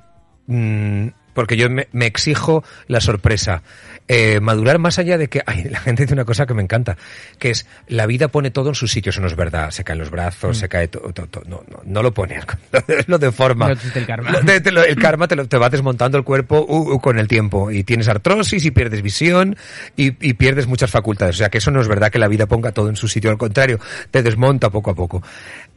Mm, 0.46 1.08
porque 1.34 1.56
yo 1.56 1.68
me, 1.70 1.88
me 1.92 2.06
exijo 2.06 2.64
la 2.88 3.00
sorpresa. 3.00 3.62
Eh, 4.08 4.40
madurar 4.40 4.78
más 4.78 4.98
allá 4.98 5.16
de 5.16 5.28
que... 5.28 5.42
Ay, 5.46 5.64
la 5.70 5.78
gente 5.80 6.02
dice 6.02 6.12
una 6.12 6.24
cosa 6.24 6.44
que 6.44 6.52
me 6.54 6.62
encanta, 6.62 6.96
que 7.38 7.50
es 7.50 7.66
la 7.86 8.04
vida 8.06 8.28
pone 8.28 8.50
todo 8.50 8.68
en 8.68 8.74
sus 8.74 8.90
sitios. 8.90 9.14
Eso 9.14 9.20
no 9.22 9.28
es 9.28 9.36
verdad. 9.36 9.70
Se 9.70 9.84
caen 9.84 10.00
los 10.00 10.10
brazos, 10.10 10.58
se 10.58 10.68
cae 10.68 10.88
todo. 10.88 11.12
no, 11.46 11.62
no, 11.70 11.80
no 11.84 12.02
lo 12.02 12.12
pone, 12.12 12.38
lo 13.06 13.18
deforma. 13.18 13.68
No 13.68 13.74
el 13.94 14.06
karma. 14.06 14.40
Te- 14.40 14.60
te 14.60 14.72
lo- 14.72 14.84
el 14.84 14.96
karma 14.96 15.28
te, 15.28 15.36
lo- 15.36 15.46
te 15.46 15.56
va 15.56 15.70
desmontando 15.70 16.18
el 16.18 16.24
cuerpo 16.24 16.60
uh, 16.68 16.94
uh, 16.94 16.98
con 17.00 17.18
el 17.18 17.28
tiempo. 17.28 17.70
Y 17.70 17.84
tienes 17.84 18.08
artrosis 18.08 18.64
y 18.66 18.70
pierdes 18.72 19.02
visión 19.02 19.56
y, 19.96 20.08
y 20.28 20.34
pierdes 20.34 20.66
muchas 20.66 20.90
facultades. 20.90 21.36
O 21.36 21.38
sea 21.38 21.48
que 21.48 21.58
eso 21.58 21.70
no 21.70 21.80
es 21.80 21.88
verdad 21.88 22.10
que 22.10 22.18
la 22.18 22.28
vida 22.28 22.46
ponga 22.46 22.72
todo 22.72 22.88
en 22.90 22.96
su 22.96 23.06
sitio. 23.08 23.30
Al 23.30 23.38
contrario, 23.38 23.78
te 24.10 24.22
desmonta 24.22 24.68
poco 24.68 24.90
a 24.90 24.94
poco. 24.94 25.22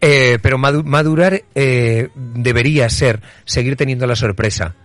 Eh, 0.02 0.40
pero 0.42 0.58
madu- 0.58 0.84
madurar 0.84 1.44
eh, 1.54 2.10
debería 2.16 2.90
ser 2.90 3.22
seguir 3.46 3.76
teniendo 3.78 4.08
la 4.08 4.16
sorpresa 4.16 4.76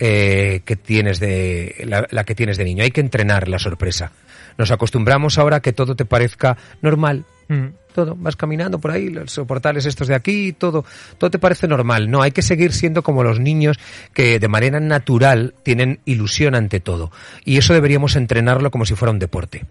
eh, 0.00 0.62
que 0.64 0.76
tienes 0.76 1.20
de 1.20 1.84
la, 1.86 2.06
la 2.10 2.24
que 2.24 2.34
tienes 2.34 2.56
de 2.56 2.64
niño. 2.64 2.82
Hay 2.82 2.90
que 2.90 3.02
entrenar 3.02 3.48
la 3.48 3.58
sorpresa. 3.58 4.12
Nos 4.56 4.70
acostumbramos 4.70 5.38
ahora 5.38 5.58
a 5.58 5.60
que 5.60 5.74
todo 5.74 5.94
te 5.94 6.06
parezca 6.06 6.56
normal. 6.80 7.24
Mm. 7.48 7.66
Todo, 7.94 8.14
vas 8.16 8.36
caminando 8.36 8.78
por 8.78 8.92
ahí, 8.92 9.08
los 9.08 9.32
soportales 9.32 9.84
estos 9.84 10.06
de 10.06 10.14
aquí, 10.14 10.52
todo, 10.52 10.84
todo 11.18 11.30
te 11.30 11.40
parece 11.40 11.66
normal. 11.66 12.08
No, 12.08 12.22
hay 12.22 12.30
que 12.30 12.40
seguir 12.42 12.72
siendo 12.72 13.02
como 13.02 13.24
los 13.24 13.40
niños 13.40 13.78
que 14.14 14.38
de 14.38 14.48
manera 14.48 14.78
natural 14.80 15.54
tienen 15.64 15.98
ilusión 16.04 16.54
ante 16.54 16.78
todo. 16.78 17.10
Y 17.44 17.58
eso 17.58 17.74
deberíamos 17.74 18.14
entrenarlo 18.16 18.70
como 18.70 18.86
si 18.86 18.94
fuera 18.94 19.10
un 19.10 19.18
deporte. 19.18 19.66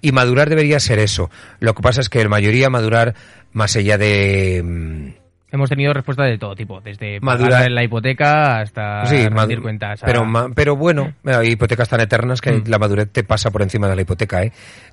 Y 0.00 0.12
madurar 0.12 0.48
debería 0.48 0.78
ser 0.78 1.00
eso. 1.00 1.30
Lo 1.58 1.74
que 1.74 1.82
pasa 1.82 2.00
es 2.00 2.08
que 2.08 2.22
la 2.22 2.30
mayoría 2.30 2.70
madurar 2.70 3.16
más 3.52 3.74
allá 3.76 3.98
de... 3.98 5.14
Hemos 5.54 5.68
tenido 5.70 5.92
respuestas 5.94 6.26
de 6.26 6.36
todo 6.36 6.56
tipo, 6.56 6.80
desde 6.80 7.20
Madurar. 7.20 7.52
pagar 7.52 7.70
la 7.70 7.84
hipoteca 7.84 8.58
hasta 8.58 9.06
Sí, 9.06 9.28
rendir 9.28 9.62
cuentas. 9.62 10.02
a- 10.02 10.06
Pero, 10.06 10.26
pero 10.52 10.74
bueno, 10.74 11.12
hay 11.24 11.50
hipotecas 11.52 11.88
tan 11.88 12.00
eternas 12.00 12.40
que 12.40 12.50
Mm. 12.50 12.64
la 12.66 12.78
madurez 12.80 13.08
te 13.12 13.22
pasa 13.22 13.52
por 13.52 13.62
encima 13.62 13.86
de 13.88 13.94
la 13.94 14.02
hipoteca. 14.02 14.42
¿eh? 14.42 14.50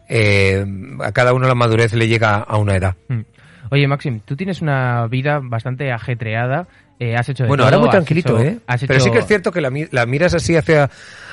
Eh, 0.08 0.64
a 1.04 1.12
cada 1.14 1.34
uno 1.34 1.48
la 1.48 1.56
madurez 1.56 1.94
le 1.94 2.08
llega 2.08 2.36
a 2.36 2.58
una 2.58 2.76
edad. 2.76 2.96
Mm. 3.08 3.22
Oye, 3.72 3.88
Maxim, 3.88 4.20
tú 4.20 4.36
tienes 4.36 4.62
una 4.62 5.08
vida 5.08 5.40
bastante 5.42 5.92
ajetreada. 5.92 6.68
eh, 7.00 7.16
has 7.16 7.28
hecho 7.30 7.44
de 7.44 7.48
Bueno, 7.48 7.64
todo, 7.64 7.68
ahora 7.74 7.80
muy 7.80 7.90
tranquilito, 7.90 8.40
hecho- 8.40 8.48
¿eh? 8.48 8.60
Pero 8.86 9.00
sí 9.00 9.10
que 9.10 9.18
es 9.20 9.26
cierto 9.26 9.52
que 9.52 9.60
la, 9.62 9.72
la 9.90 10.06
miras 10.06 10.36
así 10.36 10.56
hacia, 10.56 10.88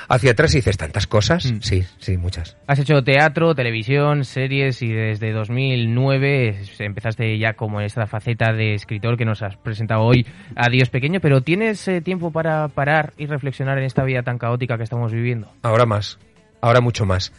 hacia 0.07 0.31
atrás 0.31 0.51
y 0.55 0.57
dices, 0.59 0.77
¿tantas 0.77 1.05
cosas? 1.05 1.45
Mm. 1.45 1.59
Sí, 1.61 1.83
sí, 1.99 2.17
muchas. 2.17 2.57
Has 2.65 2.79
hecho 2.79 3.03
teatro, 3.03 3.53
televisión, 3.53 4.23
series 4.25 4.81
y 4.81 4.87
desde 4.91 5.31
2009 5.31 6.61
empezaste 6.79 7.37
ya 7.37 7.53
como 7.53 7.81
en 7.81 7.85
esta 7.85 8.07
faceta 8.07 8.51
de 8.53 8.73
escritor 8.73 9.15
que 9.17 9.25
nos 9.25 9.43
has 9.43 9.57
presentado 9.57 10.01
hoy 10.01 10.25
a 10.55 10.69
Dios 10.69 10.89
Pequeño, 10.89 11.19
pero 11.19 11.41
¿tienes 11.41 11.87
eh, 11.87 12.01
tiempo 12.01 12.31
para 12.31 12.67
parar 12.69 13.13
y 13.17 13.25
reflexionar 13.27 13.77
en 13.77 13.83
esta 13.83 14.03
vida 14.03 14.23
tan 14.23 14.37
caótica 14.39 14.77
que 14.77 14.83
estamos 14.83 15.11
viviendo? 15.11 15.51
Ahora 15.61 15.85
más, 15.85 16.17
ahora 16.61 16.81
mucho 16.81 17.05
más. 17.05 17.31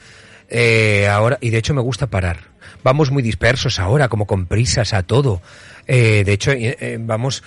Eh, 0.48 1.08
ahora, 1.08 1.38
y 1.40 1.50
de 1.50 1.58
hecho 1.58 1.74
me 1.74 1.80
gusta 1.82 2.06
parar. 2.06 2.49
Vamos 2.82 3.10
muy 3.10 3.22
dispersos 3.22 3.78
ahora, 3.78 4.08
como 4.08 4.26
con 4.26 4.46
prisas 4.46 4.92
a 4.94 5.02
todo. 5.02 5.40
Eh, 5.86 6.22
de 6.24 6.32
hecho, 6.32 6.52
eh, 6.52 6.76
eh, 6.80 6.98
vamos 7.00 7.42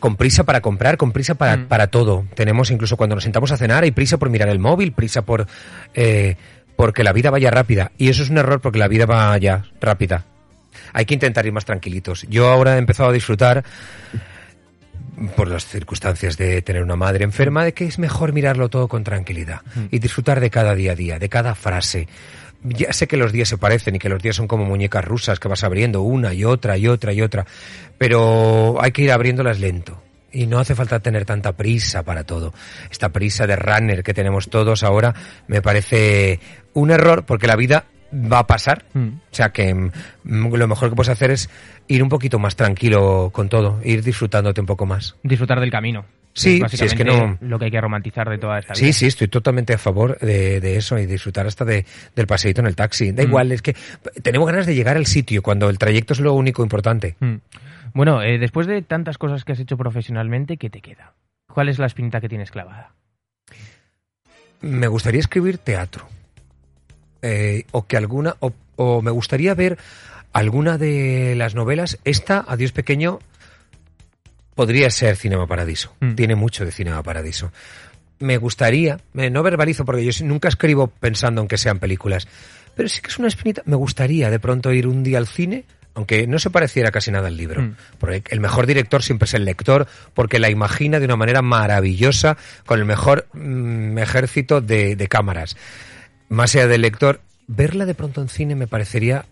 con 0.00 0.16
prisa 0.16 0.44
para 0.44 0.60
comprar, 0.60 0.96
con 0.96 1.12
prisa 1.12 1.34
para, 1.34 1.56
Mm. 1.56 1.66
para 1.66 1.88
todo. 1.88 2.24
Tenemos 2.34 2.70
incluso 2.70 2.96
cuando 2.96 3.16
nos 3.16 3.24
sentamos 3.24 3.50
a 3.52 3.56
cenar, 3.56 3.82
hay 3.82 3.90
prisa 3.90 4.16
por 4.16 4.30
mirar 4.30 4.48
el 4.48 4.58
móvil, 4.60 4.92
prisa 4.92 5.22
por 5.22 5.46
eh, 5.94 6.36
porque 6.76 7.02
la 7.02 7.12
vida 7.12 7.30
vaya 7.30 7.50
rápida. 7.50 7.90
Y 7.98 8.08
eso 8.08 8.22
es 8.22 8.30
un 8.30 8.38
error 8.38 8.60
porque 8.60 8.78
la 8.78 8.86
vida 8.86 9.04
va 9.06 9.36
ya 9.38 9.64
rápida. 9.80 10.24
Hay 10.92 11.04
que 11.06 11.14
intentar 11.14 11.44
ir 11.44 11.52
más 11.52 11.64
tranquilitos. 11.64 12.24
Yo 12.28 12.48
ahora 12.48 12.76
he 12.76 12.78
empezado 12.78 13.08
a 13.08 13.12
disfrutar 13.12 13.64
por 15.34 15.48
las 15.48 15.66
circunstancias 15.66 16.36
de 16.36 16.62
tener 16.62 16.84
una 16.84 16.94
madre 16.94 17.24
enferma, 17.24 17.64
de 17.64 17.74
que 17.74 17.84
es 17.84 17.98
mejor 17.98 18.32
mirarlo 18.32 18.68
todo 18.68 18.86
con 18.86 19.02
tranquilidad 19.02 19.62
y 19.90 19.98
disfrutar 19.98 20.38
de 20.38 20.50
cada 20.50 20.76
día 20.76 20.92
a 20.92 20.94
día, 20.94 21.18
de 21.18 21.28
cada 21.28 21.56
frase. 21.56 22.06
Ya 22.62 22.92
sé 22.92 23.06
que 23.06 23.16
los 23.16 23.32
días 23.32 23.48
se 23.48 23.58
parecen 23.58 23.96
y 23.96 23.98
que 23.98 24.08
los 24.08 24.22
días 24.22 24.36
son 24.36 24.48
como 24.48 24.64
muñecas 24.64 25.04
rusas 25.04 25.38
que 25.38 25.48
vas 25.48 25.62
abriendo 25.62 26.02
una 26.02 26.34
y 26.34 26.44
otra 26.44 26.76
y 26.76 26.88
otra 26.88 27.12
y 27.12 27.22
otra, 27.22 27.46
pero 27.98 28.82
hay 28.82 28.90
que 28.90 29.02
ir 29.02 29.12
abriéndolas 29.12 29.60
lento. 29.60 30.02
Y 30.30 30.46
no 30.46 30.58
hace 30.58 30.74
falta 30.74 31.00
tener 31.00 31.24
tanta 31.24 31.52
prisa 31.52 32.02
para 32.02 32.24
todo. 32.24 32.52
Esta 32.90 33.08
prisa 33.10 33.46
de 33.46 33.56
runner 33.56 34.02
que 34.02 34.12
tenemos 34.12 34.50
todos 34.50 34.82
ahora 34.82 35.14
me 35.46 35.62
parece 35.62 36.40
un 36.74 36.90
error 36.90 37.24
porque 37.24 37.46
la 37.46 37.56
vida 37.56 37.86
va 38.12 38.40
a 38.40 38.46
pasar. 38.46 38.84
Mm. 38.92 39.08
O 39.08 39.34
sea 39.34 39.50
que 39.50 39.72
mm, 39.72 39.90
lo 40.24 40.68
mejor 40.68 40.90
que 40.90 40.96
puedes 40.96 41.10
hacer 41.10 41.30
es 41.30 41.48
ir 41.86 42.02
un 42.02 42.08
poquito 42.08 42.38
más 42.38 42.56
tranquilo 42.56 43.30
con 43.32 43.48
todo, 43.48 43.80
ir 43.84 44.02
disfrutándote 44.02 44.60
un 44.60 44.66
poco 44.66 44.86
más. 44.86 45.16
Disfrutar 45.22 45.60
del 45.60 45.70
camino. 45.70 46.04
Sí, 46.34 46.60
Es 46.64 46.70
si 46.72 46.84
es 46.84 46.94
que 46.94 47.04
no- 47.04 47.36
Lo 47.40 47.58
que 47.58 47.64
hay 47.64 47.70
que 47.70 47.80
romantizar 47.80 48.28
de 48.30 48.38
toda 48.38 48.60
esta 48.60 48.74
vida. 48.74 48.78
Sí, 48.80 48.92
sí, 48.92 49.06
estoy 49.06 49.26
totalmente 49.28 49.74
a 49.74 49.78
favor 49.78 50.16
de, 50.20 50.60
de 50.60 50.76
eso 50.76 50.96
y 50.98 51.06
disfrutar 51.06 51.46
hasta 51.48 51.64
de, 51.64 51.84
del 52.14 52.26
paseíto 52.28 52.60
en 52.60 52.68
el 52.68 52.76
taxi. 52.76 53.10
Da 53.12 53.24
Mm. 53.24 53.26
igual, 53.28 53.50
es 53.52 53.62
que 53.62 53.74
tenemos 54.22 54.46
ganas 54.48 54.64
de 54.66 54.74
llegar 54.76 54.96
al 54.96 55.06
sitio 55.06 55.42
cuando 55.42 55.68
el 55.68 55.78
trayecto 55.78 56.12
es 56.12 56.20
lo 56.20 56.34
único 56.34 56.62
importante. 56.62 57.16
Mm. 57.18 57.34
Bueno, 57.94 58.22
eh, 58.22 58.38
después 58.38 58.66
de 58.68 58.82
tantas 58.82 59.18
cosas 59.18 59.44
que 59.44 59.52
has 59.52 59.58
hecho 59.60 59.76
profesionalmente, 59.76 60.58
¿qué 60.58 60.70
te 60.70 60.80
queda? 60.80 61.14
¿Cuál 61.52 61.68
es 61.70 61.78
la 61.80 61.86
espinita 61.86 62.20
que 62.20 62.28
tienes 62.28 62.50
clavada? 62.52 62.92
Me 64.60 64.86
gustaría 64.88 65.20
escribir 65.20 65.58
teatro. 65.58 66.06
Eh, 67.22 67.64
o 67.72 67.86
que 67.86 67.96
alguna, 67.96 68.36
o, 68.40 68.52
o 68.76 69.02
me 69.02 69.10
gustaría 69.10 69.54
ver 69.54 69.78
alguna 70.32 70.78
de 70.78 71.34
las 71.36 71.54
novelas. 71.54 71.98
Esta, 72.04 72.44
Adiós 72.46 72.72
Pequeño, 72.72 73.18
podría 74.58 74.90
ser 74.90 75.14
Cinema 75.14 75.46
Paradiso. 75.46 75.94
Mm. 76.00 76.14
Tiene 76.16 76.34
mucho 76.34 76.64
de 76.64 76.72
Cinema 76.72 77.00
Paradiso. 77.04 77.52
Me 78.18 78.38
gustaría, 78.38 78.98
me- 79.12 79.30
no 79.30 79.44
verbalizo 79.44 79.84
porque 79.84 80.04
yo 80.04 80.26
nunca 80.26 80.48
escribo 80.48 80.88
pensando 80.88 81.40
en 81.40 81.46
que 81.46 81.56
sean 81.56 81.78
películas, 81.78 82.26
pero 82.74 82.88
sí 82.88 83.00
que 83.00 83.06
es 83.06 83.18
una 83.20 83.28
espinita. 83.28 83.62
Me 83.66 83.76
gustaría 83.76 84.30
de 84.30 84.40
pronto 84.40 84.72
ir 84.72 84.88
un 84.88 85.04
día 85.04 85.18
al 85.18 85.28
cine, 85.28 85.64
aunque 85.94 86.26
no 86.26 86.40
se 86.40 86.50
pareciera 86.50 86.90
casi 86.90 87.12
nada 87.12 87.28
al 87.28 87.36
libro. 87.36 87.62
Mm. 87.62 87.76
Porque 88.00 88.24
el 88.30 88.40
mejor 88.40 88.66
director 88.66 89.00
siempre 89.04 89.26
es 89.26 89.34
el 89.34 89.44
lector, 89.44 89.86
porque 90.12 90.40
la 90.40 90.50
imagina 90.50 90.98
de 90.98 91.04
una 91.04 91.14
manera 91.14 91.40
maravillosa, 91.40 92.36
con 92.66 92.80
el 92.80 92.84
mejor 92.84 93.28
mm, 93.34 93.96
ejército 93.98 94.60
de, 94.60 94.96
de 94.96 95.06
cámaras. 95.06 95.56
Más 96.28 96.52
allá 96.56 96.66
del 96.66 96.80
lector, 96.82 97.20
verla 97.46 97.86
de 97.86 97.94
pronto 97.94 98.20
en 98.22 98.28
cine 98.28 98.56
me 98.56 98.66
parecería, 98.66 99.24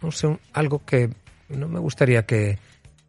no 0.00 0.12
sé, 0.12 0.28
un- 0.28 0.38
algo 0.52 0.84
que 0.84 1.10
no 1.48 1.66
me 1.66 1.80
gustaría 1.80 2.24
que, 2.24 2.58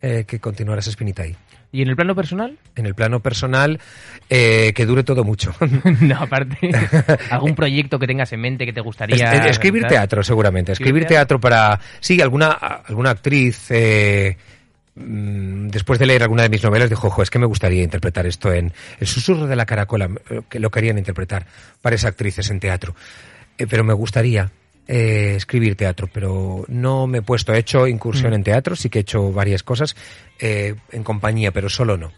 eh, 0.01 0.23
que 0.25 0.39
continuara 0.39 0.79
esa 0.79 0.89
espinita 0.89 1.21
ahí. 1.21 1.35
¿Y 1.71 1.83
en 1.83 1.89
el 1.89 1.95
plano 1.95 2.15
personal? 2.15 2.57
En 2.75 2.85
el 2.87 2.95
plano 2.95 3.19
personal, 3.19 3.79
eh, 4.29 4.73
que 4.73 4.85
dure 4.87 5.03
todo 5.03 5.23
mucho. 5.23 5.53
no, 6.01 6.15
aparte. 6.17 6.71
¿Algún 7.29 7.53
proyecto 7.55 7.99
que 7.99 8.07
tengas 8.07 8.33
en 8.33 8.41
mente 8.41 8.65
que 8.65 8.73
te 8.73 8.81
gustaría. 8.81 9.15
Es- 9.33 9.39
es- 9.41 9.51
escribir 9.51 9.85
teatro, 9.85 10.23
seguramente. 10.23 10.71
¿Escribir 10.71 11.05
teatro 11.05 11.39
para. 11.39 11.79
Sí, 11.99 12.19
alguna, 12.21 12.51
alguna 12.51 13.11
actriz. 13.11 13.67
eh, 13.69 14.35
mm, 14.95 15.67
después 15.69 15.99
de 15.99 16.05
leer 16.07 16.23
alguna 16.23 16.43
de 16.43 16.49
mis 16.49 16.63
novelas, 16.63 16.89
dijo: 16.89 17.07
Ojo, 17.07 17.21
es 17.21 17.29
que 17.29 17.37
me 17.39 17.45
gustaría 17.45 17.83
interpretar 17.83 18.25
esto 18.25 18.51
en 18.51 18.73
El 18.99 19.07
susurro 19.07 19.45
de 19.47 19.55
la 19.55 19.65
caracola, 19.67 20.09
eh, 20.29 20.41
que 20.49 20.59
lo 20.59 20.71
querían 20.71 20.97
interpretar 20.97 21.45
para 21.81 21.95
esas 21.95 22.09
actrices 22.09 22.49
en 22.49 22.59
teatro. 22.59 22.95
Eh, 23.57 23.67
pero 23.67 23.83
me 23.83 23.93
gustaría 23.93 24.49
eh, 24.91 25.35
escribir 25.35 25.75
teatro, 25.75 26.07
pero 26.11 26.65
no 26.67 27.05
me 27.05 27.19
he 27.19 27.21
puesto. 27.21 27.53
He 27.53 27.59
hecho 27.59 27.87
incursión 27.87 28.31
Mm. 28.31 28.35
en 28.35 28.43
teatro, 28.43 28.75
sí 28.75 28.89
que 28.89 28.97
he 28.97 29.01
hecho 29.01 29.31
varias 29.31 29.61
cosas 29.61 29.95
eh, 30.39 30.73
en 30.91 31.03
compañía, 31.03 31.51
pero 31.51 31.69
solo 31.69 31.95
no. 31.95 32.11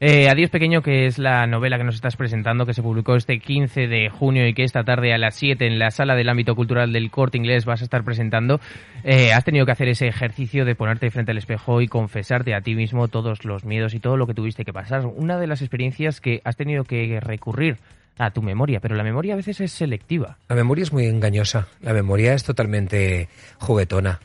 Eh, 0.00 0.28
Adiós 0.28 0.50
Pequeño, 0.50 0.82
que 0.82 1.06
es 1.06 1.18
la 1.18 1.46
novela 1.46 1.78
que 1.78 1.84
nos 1.84 1.94
estás 1.94 2.16
presentando, 2.16 2.66
que 2.66 2.74
se 2.74 2.82
publicó 2.82 3.14
este 3.16 3.38
15 3.38 3.86
de 3.86 4.10
junio 4.10 4.46
y 4.46 4.52
que 4.52 4.64
esta 4.64 4.84
tarde 4.84 5.14
a 5.14 5.18
las 5.18 5.34
7 5.36 5.66
en 5.66 5.78
la 5.78 5.90
sala 5.92 6.14
del 6.14 6.28
ámbito 6.28 6.54
cultural 6.54 6.92
del 6.92 7.10
Corte 7.10 7.38
Inglés 7.38 7.64
vas 7.64 7.80
a 7.80 7.84
estar 7.84 8.04
presentando. 8.04 8.60
Eh, 9.04 9.32
has 9.32 9.44
tenido 9.44 9.64
que 9.64 9.72
hacer 9.72 9.88
ese 9.88 10.06
ejercicio 10.08 10.66
de 10.66 10.74
ponerte 10.74 11.10
frente 11.10 11.30
al 11.30 11.38
espejo 11.38 11.80
y 11.80 11.86
confesarte 11.88 12.54
a 12.54 12.60
ti 12.60 12.74
mismo 12.74 13.08
todos 13.08 13.46
los 13.46 13.64
miedos 13.64 13.94
y 13.94 14.00
todo 14.00 14.18
lo 14.18 14.26
que 14.26 14.34
tuviste 14.34 14.64
que 14.66 14.74
pasar. 14.74 15.06
Una 15.06 15.38
de 15.38 15.46
las 15.46 15.62
experiencias 15.62 16.20
que 16.20 16.42
has 16.44 16.56
tenido 16.56 16.84
que 16.84 17.18
recurrir 17.20 17.78
a 18.18 18.30
tu 18.30 18.42
memoria, 18.42 18.80
pero 18.80 18.94
la 18.94 19.02
memoria 19.02 19.34
a 19.34 19.36
veces 19.36 19.60
es 19.60 19.72
selectiva. 19.72 20.38
La 20.48 20.54
memoria 20.56 20.82
es 20.82 20.92
muy 20.92 21.06
engañosa. 21.06 21.66
La 21.82 21.92
memoria 21.92 22.34
es 22.34 22.44
totalmente 22.44 23.28
juguetona. 23.58 24.20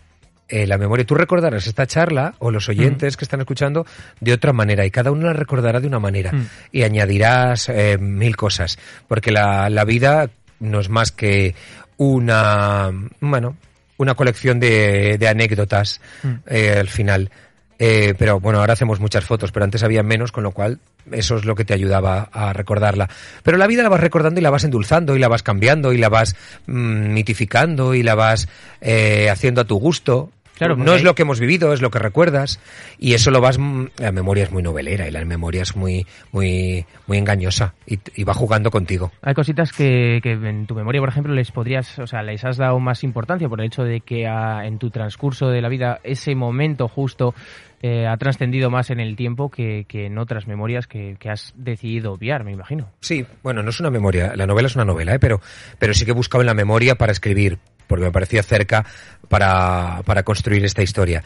eh, 0.52 0.66
la 0.66 0.80
memoria. 0.80 1.06
Tú 1.06 1.14
recordarás 1.14 1.68
esta 1.68 1.86
charla 1.86 2.34
o 2.40 2.50
los 2.50 2.68
oyentes 2.70 3.18
que 3.18 3.24
están 3.24 3.40
escuchando 3.40 3.86
de 4.20 4.34
otra 4.34 4.52
manera 4.52 4.84
y 4.84 4.90
cada 4.90 5.12
uno 5.12 5.28
la 5.28 5.34
recordará 5.34 5.80
de 5.80 5.86
una 5.86 6.00
manera 6.00 6.32
Mm. 6.32 6.48
y 6.72 6.82
añadirás 6.82 7.70
eh, 7.70 8.00
mil 8.00 8.36
cosas 8.36 8.80
porque 9.08 9.32
la, 9.32 9.70
la 9.70 9.86
vida 9.86 10.32
no 10.60 10.80
es 10.80 10.90
más 10.90 11.12
que 11.12 11.54
una, 11.98 12.92
bueno, 13.20 13.58
una 13.98 14.16
colección 14.16 14.60
de, 14.60 15.18
de 15.20 15.28
anécdotas 15.28 16.02
Mm. 16.24 16.30
eh, 16.48 16.78
al 16.80 16.88
final. 16.88 17.30
Eh, 17.80 18.14
pero 18.18 18.42
bueno, 18.42 18.60
ahora 18.60 18.74
hacemos 18.74 19.00
muchas 19.00 19.24
fotos, 19.24 19.54
pero 19.54 19.64
antes 19.64 19.84
había 19.84 20.04
menos, 20.04 20.34
con 20.34 20.44
lo 20.44 20.52
cual 20.52 20.80
eso 21.12 21.38
es 21.38 21.46
lo 21.46 21.56
que 21.56 21.66
te 21.66 21.74
ayudaba 21.74 22.30
a 22.32 22.52
recordarla. 22.52 23.10
Pero 23.42 23.58
la 23.58 23.68
vida 23.68 23.84
la 23.84 23.90
vas 23.90 24.02
recordando 24.02 24.40
y 24.40 24.44
la 24.44 24.50
vas 24.50 24.66
endulzando 24.66 25.16
y 25.16 25.20
la 25.20 25.30
vas 25.30 25.44
cambiando 25.44 25.94
y 25.94 25.98
la 25.98 26.10
vas 26.10 26.36
mm, 26.68 27.14
mitificando 27.14 27.96
y 27.96 28.04
la 28.04 28.16
vas 28.16 28.50
eh, 28.82 29.30
haciendo 29.30 29.62
a 29.62 29.66
tu 29.66 29.78
gusto. 29.78 30.30
Claro, 30.58 30.76
no 30.76 30.94
es 30.94 31.04
lo 31.04 31.16
que 31.16 31.22
hemos 31.22 31.40
vivido, 31.40 31.72
es 31.72 31.82
lo 31.82 31.90
que 31.90 32.00
recuerdas 32.00 32.60
y 32.98 33.14
eso 33.14 33.32
lo 33.32 33.40
vas. 33.40 33.58
mm, 33.58 33.86
La 33.98 34.12
memoria 34.12 34.44
es 34.44 34.52
muy 34.52 34.62
novelera 34.62 35.08
y 35.08 35.12
la 35.12 35.24
memoria 35.24 35.62
es 35.62 35.78
muy, 35.78 36.06
muy, 36.34 36.86
muy 37.08 37.18
engañosa 37.18 37.76
y, 37.88 37.98
y 38.14 38.26
va 38.26 38.34
jugando 38.34 38.70
contigo. 38.70 39.10
Hay 39.22 39.34
cositas 39.34 39.72
que, 39.72 40.20
que 40.22 40.34
en 40.34 40.68
tu 40.68 40.76
memoria, 40.76 41.00
por 41.00 41.08
ejemplo, 41.08 41.34
les 41.34 41.50
podrías, 41.52 41.98
o 42.00 42.08
sea, 42.08 42.24
les 42.24 42.44
has 42.44 42.58
dado 42.58 42.78
más 42.82 43.06
importancia 43.06 43.48
por 43.48 43.62
el 43.62 43.68
hecho 43.68 43.84
de 43.84 44.02
que 44.02 44.28
ah, 44.28 44.66
en 44.66 44.80
tu 44.80 44.90
transcurso 44.90 45.48
de 45.48 45.62
la 45.62 45.70
vida 45.70 46.02
ese 46.04 46.36
momento 46.36 46.90
justo 46.90 47.34
eh, 47.82 48.08
ha 48.08 48.18
trascendido 48.18 48.70
más 48.70 48.90
en 48.90 49.00
el 49.00 49.16
tiempo 49.16 49.50
que, 49.50 49.86
que 49.88 50.06
en 50.08 50.18
otras 50.18 50.48
memorias 50.48 50.88
que, 50.88 51.16
que 51.20 51.30
has 51.30 51.54
decidido 51.56 52.12
obviar, 52.12 52.44
me 52.44 52.52
imagino. 52.52 52.90
Sí, 53.00 53.26
bueno, 53.42 53.64
no 53.64 53.70
es 53.70 53.80
una 53.80 53.90
memoria, 53.90 54.34
la 54.36 54.46
novela 54.46 54.68
es 54.68 54.76
una 54.76 54.86
novela, 54.86 55.16
¿eh? 55.16 55.20
pero, 55.20 55.42
pero 55.78 55.94
sí 55.94 56.06
que 56.06 56.12
he 56.12 56.14
buscado 56.14 56.42
en 56.42 56.48
la 56.48 56.54
memoria 56.54 56.96
para 56.96 57.12
escribir, 57.12 57.58
porque 57.88 58.06
me 58.06 58.12
parecía 58.12 58.44
cerca 58.44 58.86
para, 59.28 60.02
para 60.06 60.24
construir 60.24 60.66
esta 60.66 60.84
historia. 60.84 61.24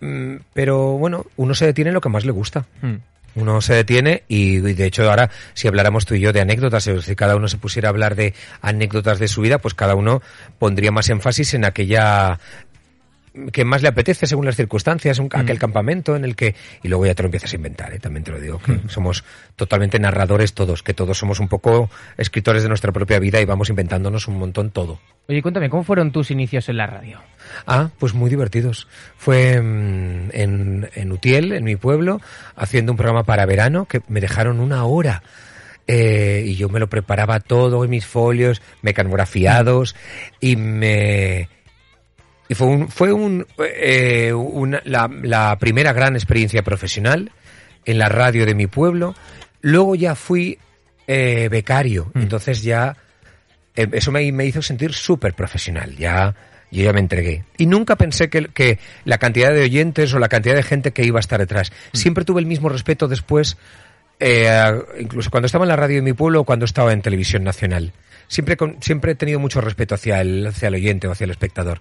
Mm, 0.00 0.36
Pero 0.52 0.98
bueno, 0.98 1.26
uno 1.36 1.54
se 1.54 1.66
detiene 1.66 1.90
en 1.90 1.94
lo 1.94 2.00
que 2.00 2.08
más 2.08 2.24
le 2.24 2.32
gusta. 2.32 2.66
Mm. 2.80 2.96
Uno 3.34 3.62
se 3.62 3.74
detiene 3.74 4.24
y, 4.28 4.56
y, 4.58 4.74
de 4.74 4.84
hecho 4.84 5.08
ahora 5.08 5.30
si 5.54 5.66
habláramos 5.66 6.04
tú 6.04 6.14
y 6.14 6.20
yo 6.20 6.34
de 6.34 6.42
anécdotas, 6.42 6.84
si 6.84 7.16
cada 7.16 7.34
uno 7.34 7.48
se 7.48 7.56
pusiera 7.56 7.88
a 7.88 7.90
hablar 7.90 8.14
de 8.14 8.34
anécdotas 8.60 9.18
de 9.18 9.28
su 9.28 9.40
vida, 9.40 9.56
pues 9.58 9.72
cada 9.72 9.94
uno 9.94 10.20
pondría 10.58 10.92
más 10.92 11.08
énfasis 11.08 11.54
en 11.54 11.64
aquella 11.64 12.38
que 13.52 13.64
más 13.64 13.82
le 13.82 13.88
apetece 13.88 14.26
según 14.26 14.44
las 14.44 14.56
circunstancias, 14.56 15.18
un, 15.18 15.28
aquel 15.32 15.58
campamento 15.58 16.16
en 16.16 16.24
el 16.24 16.36
que... 16.36 16.54
Y 16.82 16.88
luego 16.88 17.06
ya 17.06 17.14
te 17.14 17.22
lo 17.22 17.28
empiezas 17.28 17.52
a 17.52 17.56
inventar, 17.56 17.92
¿eh? 17.92 17.98
también 17.98 18.24
te 18.24 18.30
lo 18.30 18.40
digo, 18.40 18.58
que 18.58 18.80
somos 18.88 19.24
totalmente 19.56 19.98
narradores 19.98 20.52
todos, 20.52 20.82
que 20.82 20.94
todos 20.94 21.18
somos 21.18 21.40
un 21.40 21.48
poco 21.48 21.90
escritores 22.18 22.62
de 22.62 22.68
nuestra 22.68 22.92
propia 22.92 23.18
vida 23.18 23.40
y 23.40 23.44
vamos 23.44 23.70
inventándonos 23.70 24.28
un 24.28 24.38
montón 24.38 24.70
todo. 24.70 25.00
Oye, 25.28 25.40
cuéntame, 25.40 25.70
¿cómo 25.70 25.84
fueron 25.84 26.12
tus 26.12 26.30
inicios 26.30 26.68
en 26.68 26.76
la 26.76 26.86
radio? 26.86 27.20
Ah, 27.66 27.90
pues 27.98 28.12
muy 28.12 28.28
divertidos. 28.28 28.88
Fue 29.16 29.60
mm, 29.60 30.30
en, 30.32 30.90
en 30.94 31.12
Utiel, 31.12 31.52
en 31.52 31.64
mi 31.64 31.76
pueblo, 31.76 32.20
haciendo 32.56 32.92
un 32.92 32.96
programa 32.96 33.24
para 33.24 33.46
verano 33.46 33.86
que 33.86 34.02
me 34.08 34.20
dejaron 34.20 34.60
una 34.60 34.84
hora. 34.84 35.22
Eh, 35.86 36.44
y 36.46 36.54
yo 36.56 36.68
me 36.68 36.80
lo 36.80 36.88
preparaba 36.88 37.40
todo 37.40 37.84
en 37.84 37.90
mis 37.90 38.06
folios, 38.06 38.62
mecanografiados, 38.82 39.96
y 40.40 40.56
me... 40.56 41.48
Y 42.52 42.54
fue 42.54 42.66
un, 42.66 42.88
fue 42.90 43.14
un, 43.14 43.46
eh, 43.58 44.30
una- 44.34 44.82
la, 44.84 45.08
la 45.22 45.56
primera 45.58 45.94
gran 45.94 46.16
experiencia 46.16 46.62
profesional 46.62 47.32
en 47.86 47.96
la 47.96 48.10
radio 48.10 48.44
de 48.44 48.54
mi 48.54 48.66
pueblo. 48.66 49.14
Luego 49.62 49.94
ya 49.94 50.14
fui 50.14 50.58
eh, 51.06 51.48
becario, 51.50 52.12
entonces 52.14 52.62
ya 52.62 52.94
eh, 53.74 53.88
eso 53.92 54.12
me, 54.12 54.30
me 54.32 54.44
hizo 54.44 54.60
sentir 54.60 54.92
súper 54.92 55.32
profesional. 55.32 55.96
Ya, 55.96 56.34
yo 56.70 56.84
ya 56.84 56.92
me 56.92 57.00
entregué. 57.00 57.44
Y 57.56 57.64
nunca 57.64 57.96
pensé 57.96 58.28
que, 58.28 58.48
que 58.48 58.78
la 59.06 59.16
cantidad 59.16 59.50
de 59.54 59.62
oyentes 59.62 60.12
o 60.12 60.18
la 60.18 60.28
cantidad 60.28 60.54
de 60.54 60.62
gente 60.62 60.90
que 60.92 61.04
iba 61.06 61.18
a 61.18 61.20
estar 61.20 61.40
detrás. 61.40 61.72
Siempre 61.94 62.26
tuve 62.26 62.40
el 62.40 62.46
mismo 62.46 62.68
respeto 62.68 63.08
después, 63.08 63.56
eh, 64.20 64.74
incluso 65.00 65.30
cuando 65.30 65.46
estaba 65.46 65.64
en 65.64 65.70
la 65.70 65.76
radio 65.76 65.96
de 65.96 66.02
mi 66.02 66.12
pueblo 66.12 66.40
o 66.42 66.44
cuando 66.44 66.66
estaba 66.66 66.92
en 66.92 67.00
televisión 67.00 67.44
nacional. 67.44 67.92
Siempre, 68.32 68.56
con- 68.56 68.78
siempre 68.80 69.12
he 69.12 69.14
tenido 69.14 69.38
mucho 69.38 69.60
respeto 69.60 69.94
hacia 69.94 70.22
el, 70.22 70.46
hacia 70.46 70.68
el 70.68 70.74
oyente 70.74 71.06
o 71.06 71.12
hacia 71.12 71.26
el 71.26 71.30
espectador. 71.32 71.80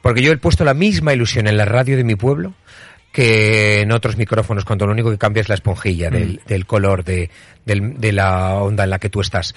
Porque 0.00 0.22
yo 0.22 0.30
he 0.32 0.36
puesto 0.36 0.64
la 0.64 0.72
misma 0.72 1.12
ilusión 1.12 1.48
en 1.48 1.56
la 1.56 1.64
radio 1.64 1.96
de 1.96 2.04
mi 2.04 2.14
pueblo 2.14 2.54
que 3.12 3.80
en 3.80 3.90
otros 3.90 4.16
micrófonos 4.16 4.64
cuando 4.64 4.86
lo 4.86 4.92
único 4.92 5.10
que 5.10 5.18
cambia 5.18 5.40
es 5.40 5.48
la 5.48 5.56
esponjilla 5.56 6.08
del, 6.10 6.40
del 6.46 6.66
color 6.66 7.02
de, 7.02 7.30
del- 7.66 7.98
de 7.98 8.12
la 8.12 8.54
onda 8.54 8.84
en 8.84 8.90
la 8.90 8.98
que 9.00 9.08
tú 9.10 9.20
estás. 9.20 9.54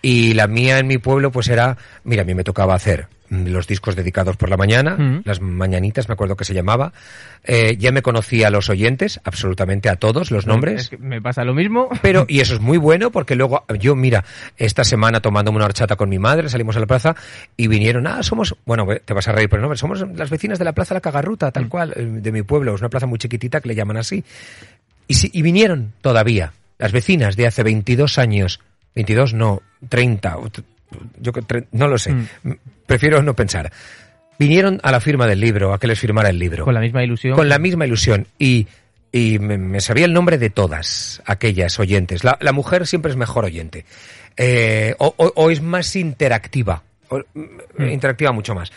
Y 0.00 0.34
la 0.34 0.46
mía 0.46 0.78
en 0.78 0.86
mi 0.86 0.98
pueblo 0.98 1.30
pues 1.32 1.48
era, 1.48 1.76
mira, 2.04 2.22
a 2.22 2.24
mí 2.24 2.34
me 2.34 2.44
tocaba 2.44 2.74
hacer 2.74 3.08
mm, 3.30 3.46
los 3.48 3.66
discos 3.66 3.96
dedicados 3.96 4.36
por 4.36 4.48
la 4.48 4.56
mañana, 4.56 4.96
Mm. 4.96 5.22
las 5.24 5.40
mañanitas 5.40 6.08
me 6.08 6.12
acuerdo 6.12 6.36
que 6.36 6.44
se 6.44 6.54
llamaba. 6.54 6.92
Eh, 7.44 7.76
ya 7.78 7.90
me 7.92 8.00
conocía 8.02 8.46
a 8.46 8.50
los 8.50 8.68
oyentes, 8.70 9.20
absolutamente 9.24 9.88
a 9.88 9.96
todos 9.96 10.30
los 10.30 10.46
nombres. 10.46 10.82
Es 10.82 10.88
que 10.90 10.98
me 10.98 11.20
pasa 11.20 11.44
lo 11.44 11.52
mismo. 11.54 11.88
Pero, 12.00 12.26
y 12.28 12.40
eso 12.40 12.54
es 12.54 12.60
muy 12.60 12.78
bueno 12.78 13.10
porque 13.10 13.34
luego 13.34 13.64
yo, 13.80 13.96
mira, 13.96 14.24
esta 14.56 14.84
semana 14.84 15.20
tomándome 15.20 15.56
una 15.56 15.64
horchata 15.66 15.96
con 15.96 16.08
mi 16.08 16.18
madre, 16.18 16.48
salimos 16.48 16.76
a 16.76 16.80
la 16.80 16.86
plaza 16.86 17.16
y 17.56 17.66
vinieron, 17.66 18.06
ah, 18.06 18.22
somos, 18.22 18.54
bueno, 18.66 18.86
te 19.04 19.14
vas 19.14 19.26
a 19.28 19.32
reír 19.32 19.48
por 19.48 19.58
el 19.58 19.62
nombre, 19.62 19.78
somos 19.78 20.00
las 20.14 20.30
vecinas 20.30 20.58
de 20.60 20.64
la 20.64 20.72
Plaza 20.72 20.94
La 20.94 21.00
Cagarruta, 21.00 21.50
tal 21.50 21.68
cual, 21.68 21.92
eh, 21.96 22.04
de 22.04 22.32
mi 22.32 22.42
pueblo, 22.42 22.74
es 22.74 22.80
una 22.80 22.88
plaza 22.88 23.06
muy 23.06 23.18
chiquitita 23.18 23.60
que 23.60 23.68
le 23.68 23.74
llaman 23.74 23.96
así. 23.96 24.22
Y, 25.08 25.14
sí, 25.14 25.30
y 25.32 25.42
vinieron 25.42 25.92
todavía, 26.02 26.52
las 26.78 26.92
vecinas 26.92 27.34
de 27.36 27.46
hace 27.46 27.62
22 27.62 28.18
años, 28.18 28.60
22 28.98 29.32
no, 29.34 29.62
30, 29.88 30.36
o 30.38 30.50
t- 30.50 30.62
yo 31.20 31.30
no 31.72 31.86
lo 31.88 31.98
sé, 31.98 32.12
Mm. 32.12 32.52
Prefiero 32.86 33.22
no 33.22 33.34
pensar. 33.34 33.70
Vinieron 34.38 34.80
a 34.82 34.90
la 34.90 35.00
firma 35.00 35.26
del 35.26 35.38
libro, 35.40 35.72
a 35.72 35.78
que 35.78 35.86
les 35.86 35.98
firmara 36.00 36.30
el 36.30 36.38
libro 36.38 36.64
Con 36.64 36.74
la 36.74 36.80
misma 36.80 37.04
ilusión. 37.04 37.34
con 37.36 37.48
la 37.48 37.58
misma 37.58 37.86
ilusión 37.86 38.26
y, 38.38 38.66
y 39.12 39.38
me, 39.38 39.56
me 39.58 39.80
sabía 39.80 40.04
el 40.06 40.12
nombre 40.12 40.38
de 40.38 40.48
todas 40.50 41.22
aquellas 41.26 41.78
oyentes. 41.78 42.24
La, 42.24 42.38
la 42.40 42.52
mujer 42.52 42.86
siempre 42.86 43.10
es 43.12 43.16
mejor 43.16 43.44
oyente 43.44 43.84
Eh, 44.36 44.94
o, 44.98 45.12
o- 45.16 45.32
o 45.36 45.50
es 45.50 45.60
más 45.60 45.94
interactiva, 45.96 46.82
o- 47.08 47.22
mm, 47.34 47.82
interactiva 47.90 48.32
mucho 48.32 48.54
más. 48.54 48.70